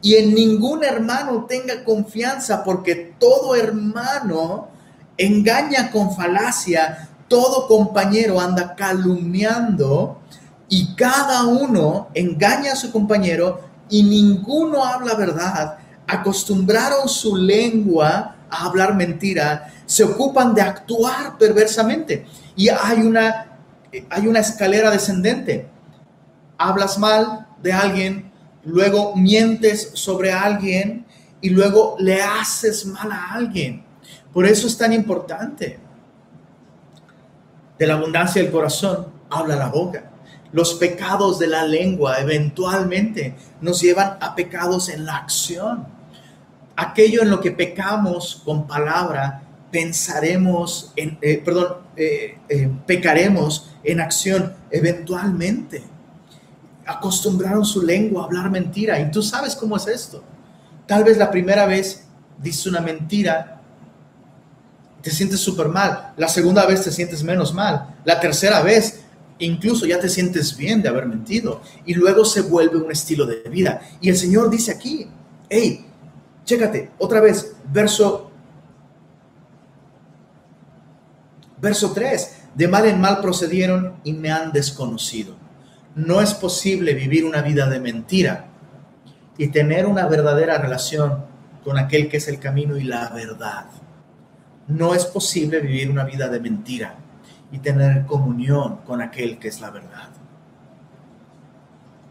[0.00, 4.68] y en ningún hermano tenga confianza, porque todo hermano
[5.16, 10.20] engaña con falacia, todo compañero anda calumniando
[10.68, 13.60] y cada uno engaña a su compañero
[13.90, 15.78] y ninguno habla verdad.
[16.08, 22.26] Acostumbraron su lengua a hablar mentira, se ocupan de actuar perversamente.
[22.56, 23.58] Y hay una,
[24.10, 25.68] hay una escalera descendente.
[26.56, 28.32] Hablas mal de alguien,
[28.64, 31.06] luego mientes sobre alguien
[31.40, 33.84] y luego le haces mal a alguien.
[34.32, 35.78] Por eso es tan importante.
[37.78, 40.10] De la abundancia del corazón habla la boca.
[40.52, 45.86] Los pecados de la lengua eventualmente nos llevan a pecados en la acción.
[46.80, 54.00] Aquello en lo que pecamos con palabra pensaremos en, eh, perdón, eh, eh, pecaremos en
[54.00, 55.82] acción eventualmente.
[56.86, 60.22] Acostumbraron su lengua a hablar mentira y tú sabes cómo es esto.
[60.86, 62.04] Tal vez la primera vez
[62.40, 63.60] dices una mentira,
[65.02, 66.12] te sientes súper mal.
[66.16, 67.96] La segunda vez te sientes menos mal.
[68.04, 69.00] La tercera vez
[69.40, 71.60] incluso ya te sientes bien de haber mentido.
[71.84, 73.82] Y luego se vuelve un estilo de vida.
[74.00, 75.08] Y el Señor dice aquí,
[75.48, 75.87] hey,
[76.48, 78.24] chécate, otra vez, verso
[81.60, 85.34] Verso 3, de mal en mal procedieron y me han desconocido.
[85.96, 88.46] No es posible vivir una vida de mentira
[89.36, 91.24] y tener una verdadera relación
[91.64, 93.66] con aquel que es el camino y la verdad.
[94.68, 96.94] No es posible vivir una vida de mentira
[97.50, 100.10] y tener comunión con aquel que es la verdad.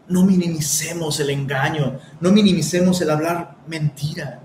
[0.08, 4.40] No minimicemos el engaño, no minimicemos el hablar mentira.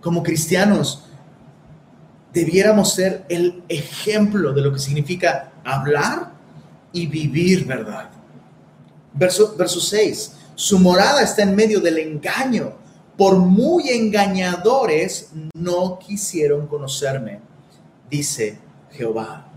[0.00, 1.04] Como cristianos,
[2.32, 6.32] debiéramos ser el ejemplo de lo que significa hablar
[6.92, 8.10] y vivir verdad.
[9.14, 12.74] Verso, verso 6, su morada está en medio del engaño.
[13.16, 17.40] Por muy engañadores no quisieron conocerme,
[18.10, 18.58] dice
[18.90, 19.48] Jehová.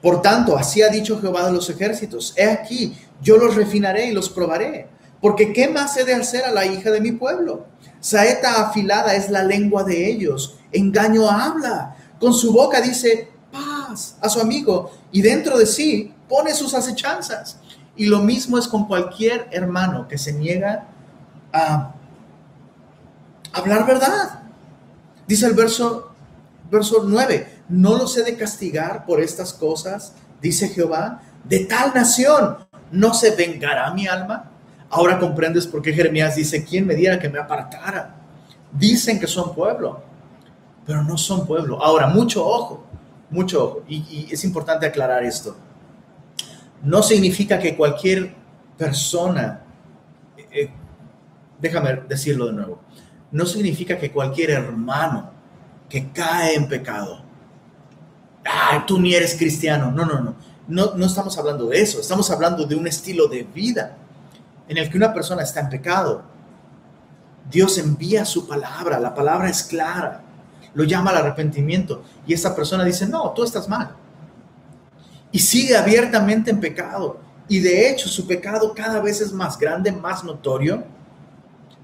[0.00, 4.12] Por tanto, así ha dicho Jehová de los ejércitos, he aquí, yo los refinaré y
[4.12, 4.88] los probaré,
[5.20, 7.66] porque ¿qué más he de hacer a la hija de mi pueblo?
[8.00, 14.28] Saeta afilada es la lengua de ellos, engaño habla, con su boca dice, paz a
[14.28, 17.58] su amigo y dentro de sí pone sus acechanzas.
[17.96, 20.86] Y lo mismo es con cualquier hermano que se niega
[21.52, 21.92] a
[23.52, 24.42] hablar verdad.
[25.26, 26.12] Dice el verso,
[26.70, 32.58] verso 9, no los he de castigar por estas cosas, dice Jehová, de tal nación
[32.90, 34.50] no se vengará mi alma.
[34.90, 38.16] Ahora comprendes por qué Jeremías dice, ¿quién me diera que me apartara?
[38.72, 40.02] Dicen que son pueblo,
[40.84, 41.82] pero no son pueblo.
[41.82, 42.84] Ahora, mucho ojo,
[43.30, 45.56] mucho ojo, y, es importante aclarar esto.
[46.82, 48.34] No significa que cualquier
[48.76, 49.62] persona,
[50.36, 50.70] eh, eh,
[51.60, 52.80] déjame decirlo de nuevo,
[53.30, 55.30] no significa que cualquier hermano
[55.88, 57.22] que cae en pecado,
[58.44, 60.34] ah, tú ni eres cristiano, no, no, no,
[60.70, 63.96] no, no estamos hablando de eso, estamos hablando de un estilo de vida
[64.68, 66.22] en el que una persona está en pecado.
[67.50, 70.22] Dios envía su palabra, la palabra es clara,
[70.74, 73.96] lo llama al arrepentimiento y esa persona dice, no, tú estás mal.
[75.32, 77.18] Y sigue abiertamente en pecado.
[77.48, 80.84] Y de hecho su pecado cada vez es más grande, más notorio,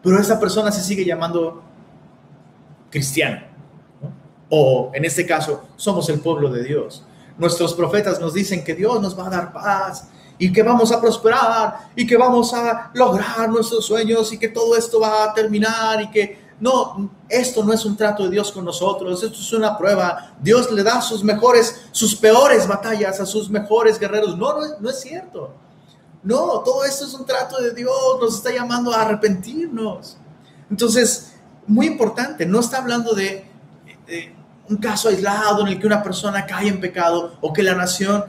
[0.02, 1.62] pero esa persona se sigue llamando
[2.90, 3.42] cristiano.
[4.48, 7.04] O en este caso, somos el pueblo de Dios.
[7.38, 10.08] Nuestros profetas nos dicen que Dios nos va a dar paz
[10.38, 14.76] y que vamos a prosperar y que vamos a lograr nuestros sueños y que todo
[14.76, 18.64] esto va a terminar y que no, esto no es un trato de Dios con
[18.64, 20.34] nosotros, esto es una prueba.
[20.40, 24.36] Dios le da sus mejores, sus peores batallas a sus mejores guerreros.
[24.38, 25.52] No, no, no es cierto.
[26.22, 30.16] No, todo esto es un trato de Dios, nos está llamando a arrepentirnos.
[30.70, 31.34] Entonces,
[31.66, 33.44] muy importante, no está hablando de,
[34.68, 38.24] un caso aislado en el que una persona cae en pecado o que la nación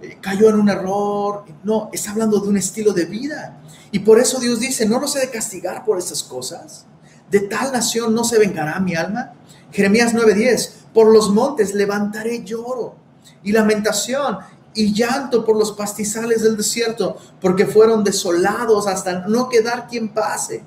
[0.00, 1.44] eh, cayó en un error.
[1.64, 3.60] No, está hablando de un estilo de vida.
[3.90, 6.86] Y por eso Dios dice, no los he de castigar por estas cosas.
[7.30, 9.32] De tal nación no se vengará mi alma.
[9.70, 12.96] Jeremías 9:10, por los montes levantaré lloro
[13.42, 14.38] y lamentación
[14.74, 20.64] y llanto por los pastizales del desierto, porque fueron desolados hasta no quedar quien pase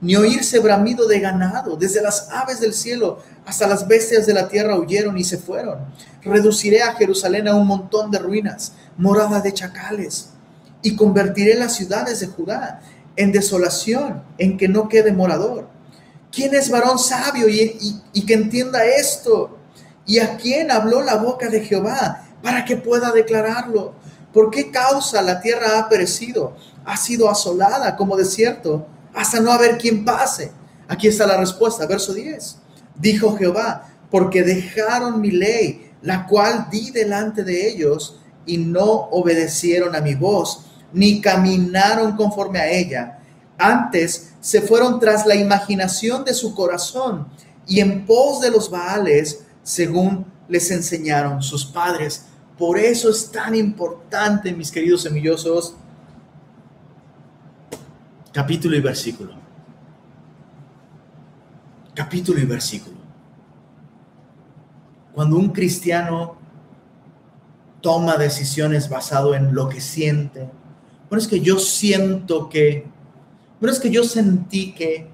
[0.00, 1.76] ni oírse bramido de ganado.
[1.76, 5.78] Desde las aves del cielo hasta las bestias de la tierra huyeron y se fueron.
[6.22, 10.30] Reduciré a Jerusalén a un montón de ruinas, morada de chacales,
[10.82, 12.80] y convertiré las ciudades de Judá
[13.16, 15.68] en desolación, en que no quede morador.
[16.30, 19.58] ¿Quién es varón sabio y, y que entienda esto?
[20.06, 23.94] ¿Y a quién habló la boca de Jehová para que pueda declararlo?
[24.32, 26.54] ¿Por qué causa la tierra ha perecido?
[26.84, 28.86] Ha sido asolada como desierto
[29.18, 30.52] hasta no haber quien pase.
[30.86, 32.56] Aquí está la respuesta, verso 10.
[32.94, 39.96] Dijo Jehová, porque dejaron mi ley, la cual di delante de ellos, y no obedecieron
[39.96, 43.18] a mi voz, ni caminaron conforme a ella.
[43.58, 47.26] Antes se fueron tras la imaginación de su corazón
[47.66, 52.26] y en pos de los baales, según les enseñaron sus padres.
[52.56, 55.74] Por eso es tan importante, mis queridos semillosos,
[58.32, 59.32] capítulo y versículo.
[61.94, 62.96] Capítulo y versículo.
[65.12, 66.36] Cuando un cristiano
[67.80, 70.48] toma decisiones basado en lo que siente,
[71.08, 72.86] bueno, es que yo siento que,
[73.60, 75.10] bueno, es que yo sentí que,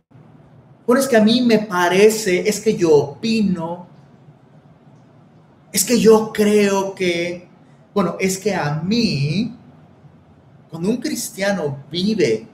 [0.87, 3.87] bueno, es que a mí me parece, es que yo opino,
[5.73, 7.49] es que yo creo que,
[7.95, 9.57] bueno, es que a mí,
[10.69, 12.49] cuando un cristiano vive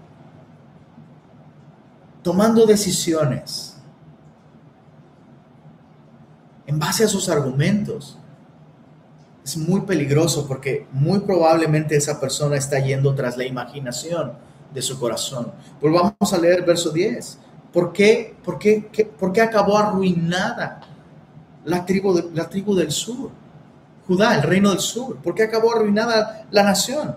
[2.23, 3.77] tomando decisiones
[6.67, 8.17] en base a sus argumentos,
[9.45, 14.33] es muy peligroso porque muy probablemente esa persona está yendo tras la imaginación
[14.73, 15.51] de su corazón.
[15.81, 17.39] Pues vamos a leer verso 10.
[17.73, 20.81] ¿Por qué, por qué, por qué acabó arruinada
[21.65, 23.31] la tribu, la tribu del sur?
[24.07, 25.17] Judá, el reino del sur.
[25.17, 27.17] ¿Por qué acabó arruinada la nación?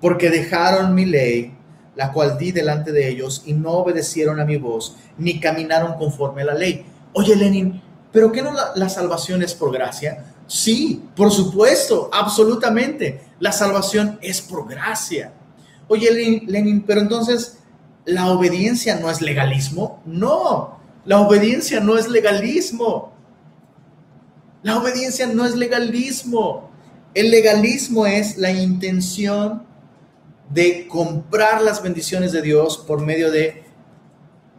[0.00, 1.56] Porque dejaron mi ley
[2.00, 6.40] la cual di delante de ellos, y no obedecieron a mi voz, ni caminaron conforme
[6.40, 6.86] a la ley.
[7.12, 7.78] Oye, Lenin,
[8.10, 10.32] ¿pero qué no la, salvación es por gracia?
[10.46, 13.20] Sí, por supuesto, absolutamente.
[13.38, 15.34] La salvación es por gracia.
[15.88, 17.58] Oye, Lenin, pero entonces,
[18.06, 20.00] ¿la obediencia no es legalismo?
[20.06, 23.12] No, la obediencia no es legalismo.
[24.62, 26.70] La obediencia no es legalismo.
[27.12, 29.68] El legalismo es la intención
[30.50, 33.64] de comprar las bendiciones de Dios por medio de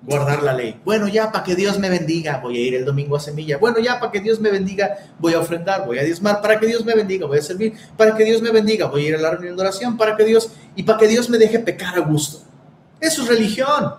[0.04, 0.80] guardar la ley.
[0.84, 3.58] Bueno, ya para que Dios me bendiga, voy a ir el domingo a semilla.
[3.58, 6.42] Bueno, ya para que Dios me bendiga, voy a ofrendar, voy a diezmar.
[6.42, 7.74] Para que Dios me bendiga, voy a servir.
[7.98, 9.98] Para que Dios me bendiga, voy a ir a la reunión de oración.
[9.98, 12.44] Para que Dios, y para que Dios me deje pecar a gusto.
[13.00, 13.94] Eso es religión.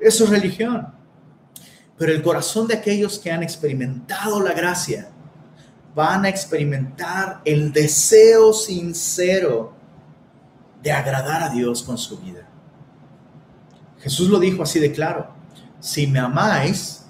[0.00, 0.88] Eso es religión.
[1.98, 5.10] Pero el corazón de aquellos que han experimentado la gracia
[5.94, 9.75] van a experimentar el deseo sincero
[10.86, 12.46] de agradar a Dios con su vida.
[13.98, 15.34] Jesús lo dijo así de claro,
[15.80, 17.06] si me amáis,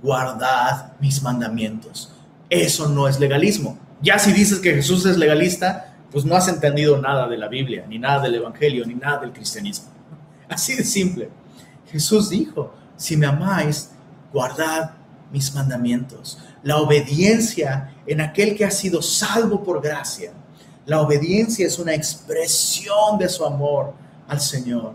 [0.00, 2.12] guardad mis mandamientos.
[2.48, 3.76] Eso no es legalismo.
[4.00, 7.84] Ya si dices que Jesús es legalista, pues no has entendido nada de la Biblia,
[7.88, 9.88] ni nada del Evangelio, ni nada del cristianismo.
[10.48, 11.28] Así de simple.
[11.90, 13.90] Jesús dijo, si me amáis,
[14.32, 14.92] guardad
[15.32, 16.38] mis mandamientos.
[16.62, 20.30] La obediencia en aquel que ha sido salvo por gracia.
[20.88, 23.92] La obediencia es una expresión de su amor
[24.26, 24.94] al Señor.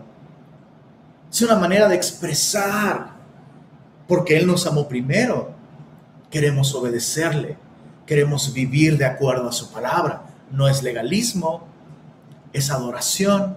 [1.30, 3.10] Es una manera de expresar,
[4.08, 5.52] porque Él nos amó primero.
[6.32, 7.56] Queremos obedecerle,
[8.06, 10.24] queremos vivir de acuerdo a su palabra.
[10.50, 11.64] No es legalismo,
[12.52, 13.56] es adoración,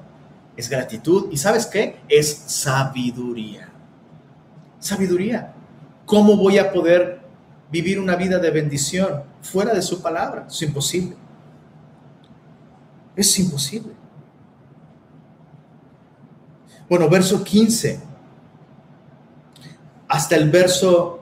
[0.55, 2.01] es gratitud y sabes qué?
[2.07, 3.67] Es sabiduría.
[4.79, 5.55] Sabiduría.
[6.05, 7.19] ¿Cómo voy a poder
[7.71, 10.45] vivir una vida de bendición fuera de su palabra?
[10.47, 11.15] Es imposible.
[13.17, 13.93] Es imposible.
[16.87, 17.99] Bueno, verso 15
[20.07, 21.19] hasta el verso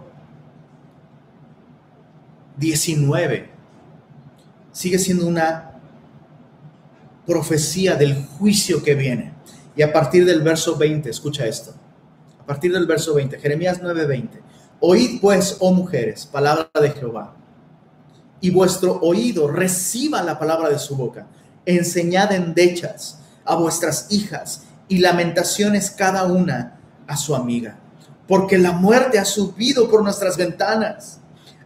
[2.57, 3.49] 19
[4.71, 5.71] sigue siendo una
[7.25, 9.33] profecía del juicio que viene.
[9.75, 11.73] Y a partir del verso 20, escucha esto.
[12.39, 14.41] A partir del verso 20, Jeremías 9:20.
[14.81, 17.33] Oíd pues, oh mujeres, palabra de Jehová,
[18.39, 21.25] y vuestro oído reciba la palabra de su boca.
[21.65, 27.77] Enseñad endechas a vuestras hijas y lamentaciones cada una a su amiga,
[28.27, 31.19] porque la muerte ha subido por nuestras ventanas,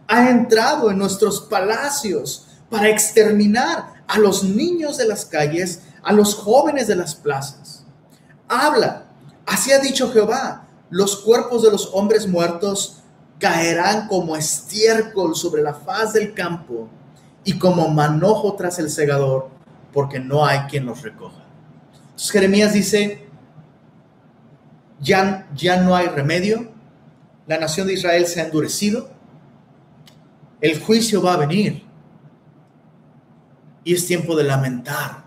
[0.08, 6.34] ha entrado en nuestros palacios para exterminar a los niños de las calles, a los
[6.34, 7.84] jóvenes de las plazas.
[8.48, 9.04] Habla,
[9.46, 13.02] así ha dicho Jehová, los cuerpos de los hombres muertos
[13.38, 16.88] caerán como estiércol sobre la faz del campo
[17.44, 19.48] y como manojo tras el segador,
[19.92, 21.44] porque no hay quien los recoja.
[22.16, 23.28] Jeremías dice,
[25.00, 26.70] ya, ya no hay remedio,
[27.46, 29.10] la nación de Israel se ha endurecido,
[30.60, 31.84] el juicio va a venir
[33.84, 35.24] y es tiempo de lamentar.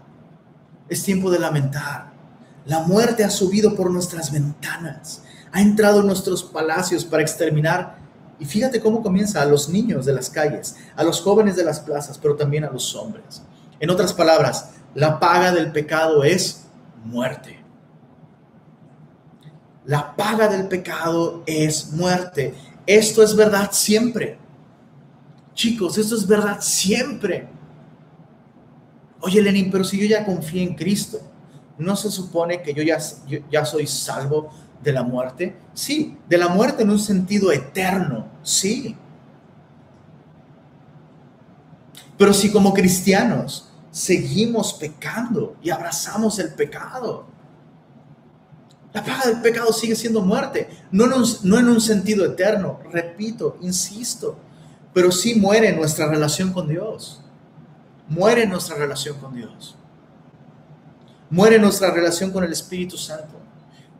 [0.88, 2.14] Es tiempo de lamentar.
[2.66, 5.24] La muerte ha subido por nuestras ventanas.
[5.51, 7.97] Ha entrado en nuestros palacios para exterminar.
[8.39, 11.80] Y fíjate cómo comienza a los niños de las calles, a los jóvenes de las
[11.80, 13.41] plazas, pero también a los hombres.
[13.84, 16.67] En otras palabras, la paga del pecado es
[17.03, 17.59] muerte.
[19.84, 22.53] La paga del pecado es muerte.
[22.88, 24.38] Esto es verdad siempre.
[25.53, 27.49] Chicos, esto es verdad siempre.
[29.19, 31.19] Oye, Lenin, pero si yo ya confié en Cristo,
[31.77, 32.99] ¿no se supone que yo ya,
[33.51, 34.49] ya soy salvo
[34.81, 35.57] de la muerte?
[35.73, 38.95] Sí, de la muerte en un sentido eterno, sí.
[42.17, 47.27] Pero si como cristianos seguimos pecando y abrazamos el pecado,
[48.93, 52.81] la paga del pecado sigue siendo muerte, no en, un, no en un sentido eterno,
[52.91, 54.37] repito, insisto,
[54.93, 57.23] pero sí muere nuestra relación con Dios
[58.13, 59.75] muere nuestra relación con Dios.
[61.29, 63.39] Muere nuestra relación con el Espíritu Santo.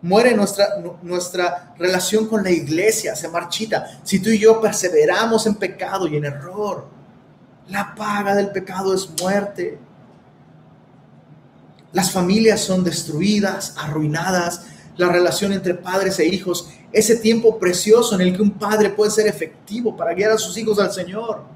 [0.02, 4.02] Muere nuestra, nuestra relación con la iglesia, se marchita.
[4.04, 6.88] Si tú y yo perseveramos en pecado y en error,
[7.70, 9.78] la paga del pecado es muerte.
[11.92, 14.66] Las familias son destruidas, arruinadas,
[14.98, 19.12] la relación entre padres e hijos, ese tiempo precioso en el que un padre puede
[19.12, 21.54] ser efectivo para guiar a sus hijos al Señor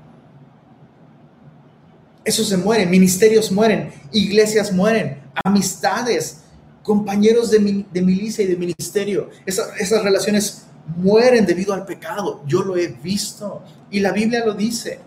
[2.28, 6.39] eso se muere, ministerios mueren, iglesias mueren, amistades,
[6.84, 7.60] compañeros de,
[8.01, 9.30] milicia y de ministerio.
[9.45, 10.64] esas relaciones
[10.97, 12.43] mueren debido al pecado.
[12.45, 14.99] Yo lo he visto y la Biblia lo dice.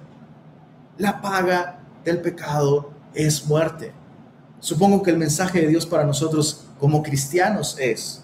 [1.00, 3.92] La paga del pecado es muerte.
[4.60, 8.22] Supongo que el mensaje de Dios para nosotros como cristianos es,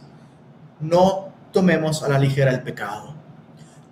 [0.79, 3.15] no tomemos a la ligera el pecado.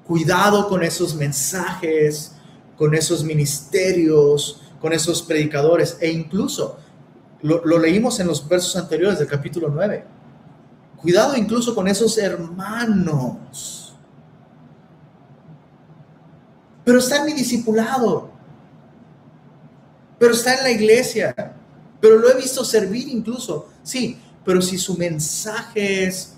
[0.07, 2.33] Cuidado con esos mensajes,
[2.77, 6.77] con esos ministerios, con esos predicadores e incluso
[7.41, 10.05] lo, leímos en los versos anteriores del capítulo 9.
[11.01, 13.95] Cuidado incluso con esos hermanos.
[16.85, 18.34] Pero está en mi discipulado.
[20.19, 21.35] Pero está en la iglesia.
[22.01, 23.69] Pero lo he visto servir incluso.
[23.83, 26.35] Sí, pero si su mensaje es,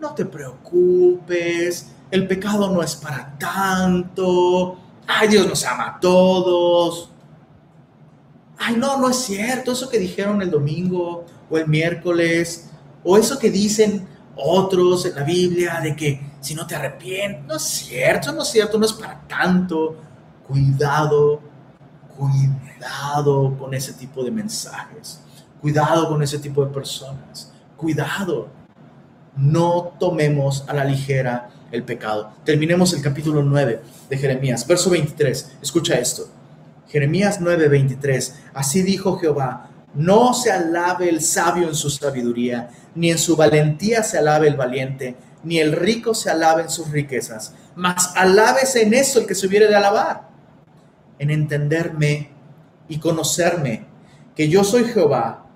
[0.00, 7.10] no te preocupes, el pecado no es para tanto, ay, Dios nos ama a todos,
[8.58, 12.70] ay, no, no es cierto, eso que dijeron el domingo o el miércoles,
[13.02, 14.06] o eso que dicen
[14.36, 18.48] otros en la Biblia de que si no te arrepientes, no es cierto, no es
[18.48, 19.96] cierto, no es para tanto.
[20.46, 21.40] Cuidado
[22.16, 25.20] Cuidado con ese tipo de mensajes.
[25.60, 27.52] Cuidado con ese tipo de personas.
[27.76, 28.48] Cuidado.
[29.36, 32.30] No tomemos a la ligera el pecado.
[32.44, 35.56] Terminemos el capítulo 9 de Jeremías, verso 23.
[35.60, 36.28] Escucha esto.
[36.88, 38.36] Jeremías 9, 23.
[38.54, 44.02] Así dijo Jehová, no se alabe el sabio en su sabiduría, ni en su valentía
[44.02, 48.94] se alabe el valiente, ni el rico se alabe en sus riquezas, mas alábese en
[48.94, 50.28] eso el que se hubiere de alabar,
[51.24, 52.28] en entenderme
[52.88, 53.86] y conocerme,
[54.36, 55.46] que yo soy Jehová,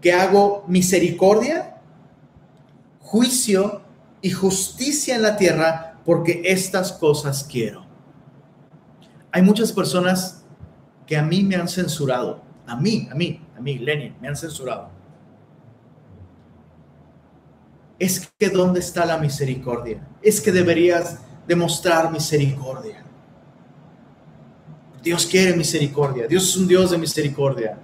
[0.00, 1.76] que hago misericordia,
[3.00, 3.82] juicio
[4.22, 7.84] y justicia en la tierra, porque estas cosas quiero.
[9.32, 10.44] Hay muchas personas
[11.06, 14.36] que a mí me han censurado, a mí, a mí, a mí, Lenin, me han
[14.36, 14.90] censurado.
[17.98, 20.06] Es que ¿dónde está la misericordia?
[20.22, 23.07] Es que deberías demostrar misericordia.
[25.02, 27.78] Dios quiere misericordia, Dios es un Dios de misericordia.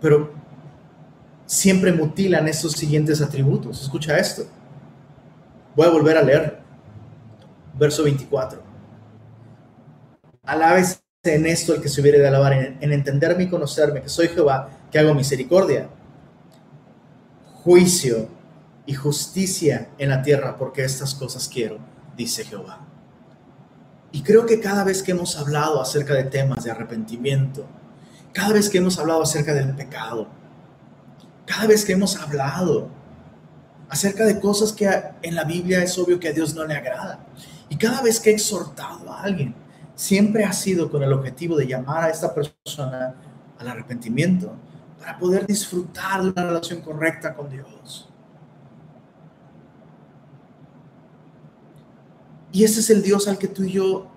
[0.00, 0.32] Pero
[1.46, 3.82] siempre mutilan estos siguientes atributos.
[3.82, 4.44] Escucha esto.
[5.74, 6.60] Voy a volver a leer.
[7.78, 8.62] Verso 24.
[10.44, 14.08] Alabes en esto el que se hubiere de alabar, en, en entenderme y conocerme, que
[14.08, 15.88] soy Jehová, que hago misericordia,
[17.54, 18.28] juicio
[18.86, 21.78] y justicia en la tierra, porque estas cosas quiero,
[22.16, 22.87] dice Jehová.
[24.10, 27.66] Y creo que cada vez que hemos hablado acerca de temas de arrepentimiento,
[28.32, 30.28] cada vez que hemos hablado acerca del pecado,
[31.44, 32.88] cada vez que hemos hablado
[33.88, 34.88] acerca de cosas que
[35.22, 37.20] en la Biblia es obvio que a Dios no le agrada,
[37.68, 39.54] y cada vez que he exhortado a alguien,
[39.94, 43.14] siempre ha sido con el objetivo de llamar a esta persona
[43.58, 44.54] al arrepentimiento
[44.98, 48.07] para poder disfrutar de una relación correcta con Dios.
[52.52, 54.08] Y ese es el Dios al que tú y yo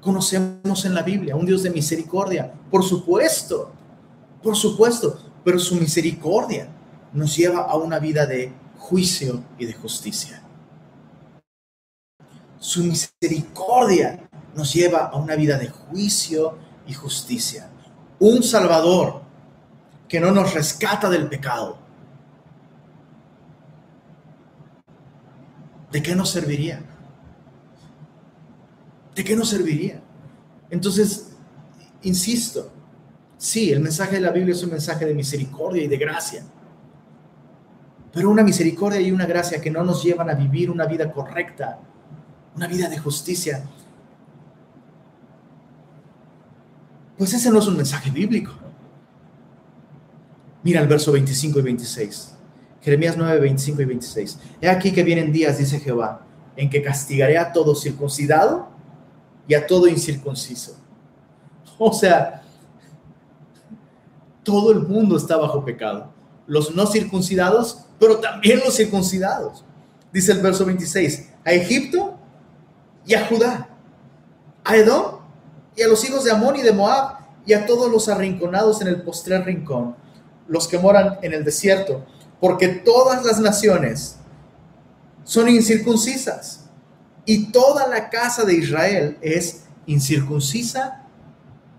[0.00, 3.72] conocemos en la Biblia, un Dios de misericordia, por supuesto,
[4.42, 6.68] por supuesto, pero su misericordia
[7.12, 10.42] nos lleva a una vida de juicio y de justicia.
[12.58, 17.68] Su misericordia nos lleva a una vida de juicio y justicia.
[18.18, 19.22] Un Salvador
[20.08, 21.78] que no nos rescata del pecado.
[25.92, 26.80] ¿De qué nos serviría?
[29.14, 30.02] ¿De qué nos serviría?
[30.68, 31.36] Entonces,
[32.02, 32.70] insisto,
[33.38, 36.44] sí, el mensaje de la Biblia es un mensaje de misericordia y de gracia,
[38.12, 41.78] pero una misericordia y una gracia que no nos llevan a vivir una vida correcta
[42.56, 43.62] una vida de justicia.
[47.18, 48.52] Pues ese no es un mensaje bíblico.
[50.62, 52.35] Mira el verso 25 y 26.
[52.86, 54.38] Jeremías 9, 25 y 26.
[54.60, 56.24] He aquí que vienen días, dice Jehová,
[56.54, 58.68] en que castigaré a todo circuncidado
[59.48, 60.76] y a todo incircunciso.
[61.78, 62.42] O sea,
[64.44, 66.12] todo el mundo está bajo pecado.
[66.46, 69.64] Los no circuncidados, pero también los circuncidados.
[70.12, 71.32] Dice el verso 26.
[71.44, 72.16] A Egipto
[73.04, 73.68] y a Judá,
[74.62, 75.18] a Edom
[75.74, 78.86] y a los hijos de Amón y de Moab y a todos los arrinconados en
[78.86, 79.96] el postrer rincón,
[80.46, 82.06] los que moran en el desierto,
[82.46, 84.18] porque todas las naciones
[85.24, 86.66] son incircuncisas
[87.24, 91.02] y toda la casa de Israel es incircuncisa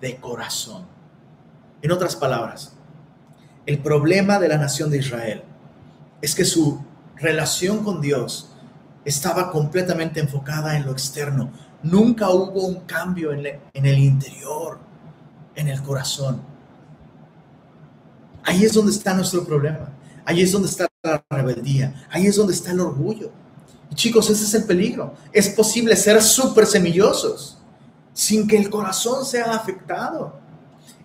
[0.01, 0.85] de corazón.
[1.81, 2.73] En otras palabras,
[3.65, 5.41] el problema de la nación de Israel
[6.21, 6.83] es que su
[7.15, 8.49] relación con Dios
[9.05, 11.49] estaba completamente enfocada en lo externo.
[11.81, 14.79] Nunca hubo un cambio en, el interior,
[15.55, 16.41] en el corazón.
[18.43, 19.93] Ahí es donde está nuestro problema.
[20.27, 22.05] Ahí es donde está la rebeldía.
[22.11, 23.31] Ahí es donde está el orgullo.
[23.95, 25.13] Chicos, ese es el peligro.
[25.31, 27.57] Es posible ser súper semillosos
[28.11, 30.37] sin que el corazón sea afectado.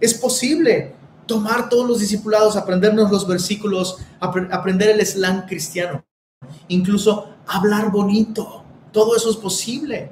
[0.00, 6.04] Es posible tomar todos los discipulados, aprendernos los versículos, aprender el slang cristiano,
[6.66, 10.10] incluso hablar bonito, todo eso es posible.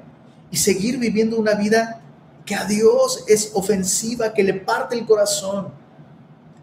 [0.51, 2.01] Y seguir viviendo una vida
[2.45, 5.80] que a Dios es ofensiva, que le parte el corazón.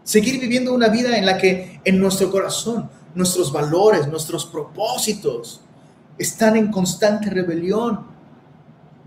[0.09, 5.61] Seguir viviendo una vida en la que en nuestro corazón nuestros valores, nuestros propósitos
[6.17, 8.07] están en constante rebelión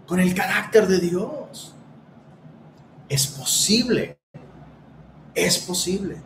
[0.06, 1.74] con el carácter de Dios.
[3.08, 4.16] Es posible,
[5.34, 6.22] es posible.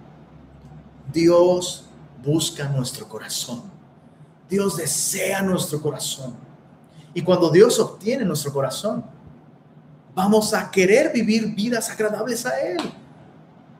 [1.11, 1.89] Dios
[2.23, 3.62] busca nuestro corazón.
[4.47, 6.35] Dios desea nuestro corazón.
[7.15, 9.07] Y cuando Dios obtiene nuestro corazón,
[10.15, 13.05] vamos a querer vivir vidas agradables a Él.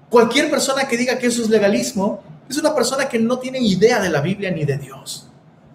[0.09, 4.01] Cualquier persona que diga que eso es legalismo es una persona que no tiene idea
[4.01, 5.29] de la Biblia ni de Dios.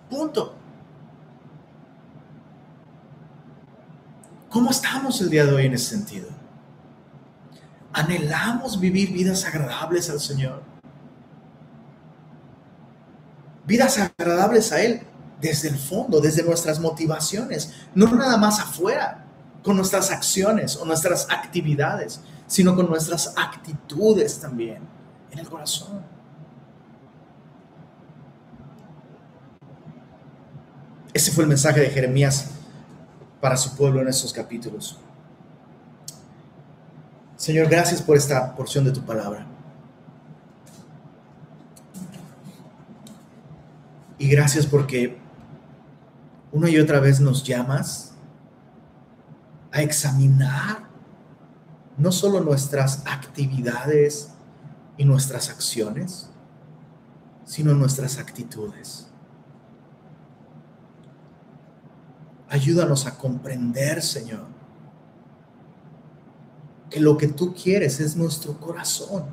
[0.10, 0.56] Punto.
[4.50, 6.30] ¿Cómo estamos el día de hoy en ese sentido?
[7.94, 10.64] ¿Anhelamos vivir vidas agradables al Señor?
[13.66, 15.02] Vidas agradables a Él
[15.40, 19.26] desde el fondo, desde nuestras motivaciones, no nada más afuera,
[19.64, 22.22] con nuestras acciones o nuestras actividades,
[22.52, 24.84] sino con nuestras actitudes también
[25.32, 26.02] en el corazón.
[31.14, 32.50] Ese fue el mensaje de Jeremías
[33.40, 35.00] para su pueblo en estos capítulos.
[37.38, 39.48] Señor, gracias por esta porción de tu palabra.
[44.18, 45.18] Y gracias porque
[46.52, 48.12] una y otra vez nos llamas
[49.72, 50.91] a examinar
[52.02, 54.32] no solo nuestras actividades
[54.98, 56.32] y nuestras acciones,
[57.46, 59.08] sino nuestras actitudes.
[62.50, 64.48] Ayúdanos a comprender, Señor,
[66.90, 69.26] que lo que tú quieres es nuestro corazón.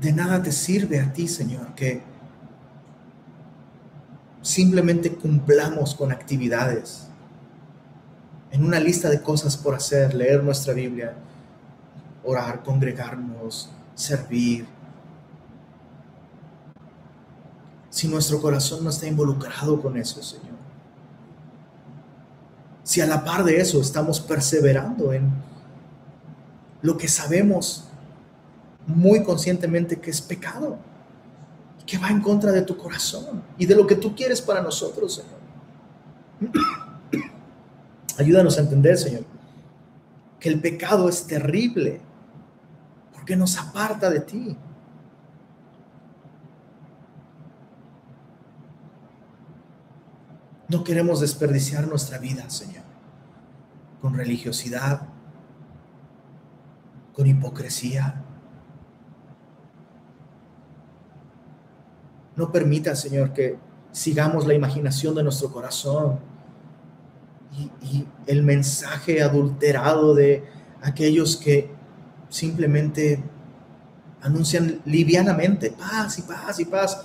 [0.00, 2.04] De nada te sirve a ti, Señor, que
[4.40, 7.07] simplemente cumplamos con actividades,
[8.58, 11.14] en una lista de cosas por hacer, leer nuestra Biblia,
[12.24, 14.66] orar, congregarnos, servir,
[17.88, 20.56] si nuestro corazón no está involucrado con eso, Señor.
[22.82, 25.30] Si a la par de eso estamos perseverando en
[26.82, 27.84] lo que sabemos
[28.88, 30.78] muy conscientemente que es pecado,
[31.86, 35.22] que va en contra de tu corazón y de lo que tú quieres para nosotros,
[36.40, 36.87] Señor.
[38.18, 39.22] Ayúdanos a entender, Señor,
[40.40, 42.00] que el pecado es terrible
[43.14, 44.56] porque nos aparta de ti.
[50.68, 52.82] No queremos desperdiciar nuestra vida, Señor,
[54.02, 55.02] con religiosidad,
[57.14, 58.24] con hipocresía.
[62.34, 63.58] No permita, Señor, que
[63.92, 66.18] sigamos la imaginación de nuestro corazón
[67.56, 70.44] y, el mensaje adulterado de
[70.82, 71.70] aquellos que
[72.28, 73.22] simplemente
[74.20, 77.02] anuncian livianamente paz y paz y paz,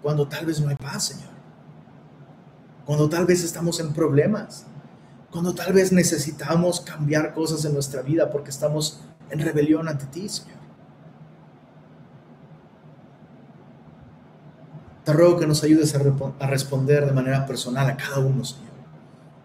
[0.00, 1.30] cuando tal vez no hay paz, Señor.
[2.86, 4.66] Cuando tal vez estamos en problemas,
[5.30, 9.00] cuando tal vez necesitamos cambiar cosas en nuestra vida porque estamos
[9.30, 10.58] en rebelión ante ti, Señor.
[15.04, 18.69] Te ruego que nos ayudes a, responder de manera personal a cada uno, Señor,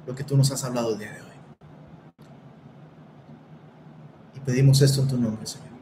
[0.06, 1.28] lo que tú nos has hablado el día de hoy.
[4.36, 5.75] Y pedimos esto en tu nombre, Señor.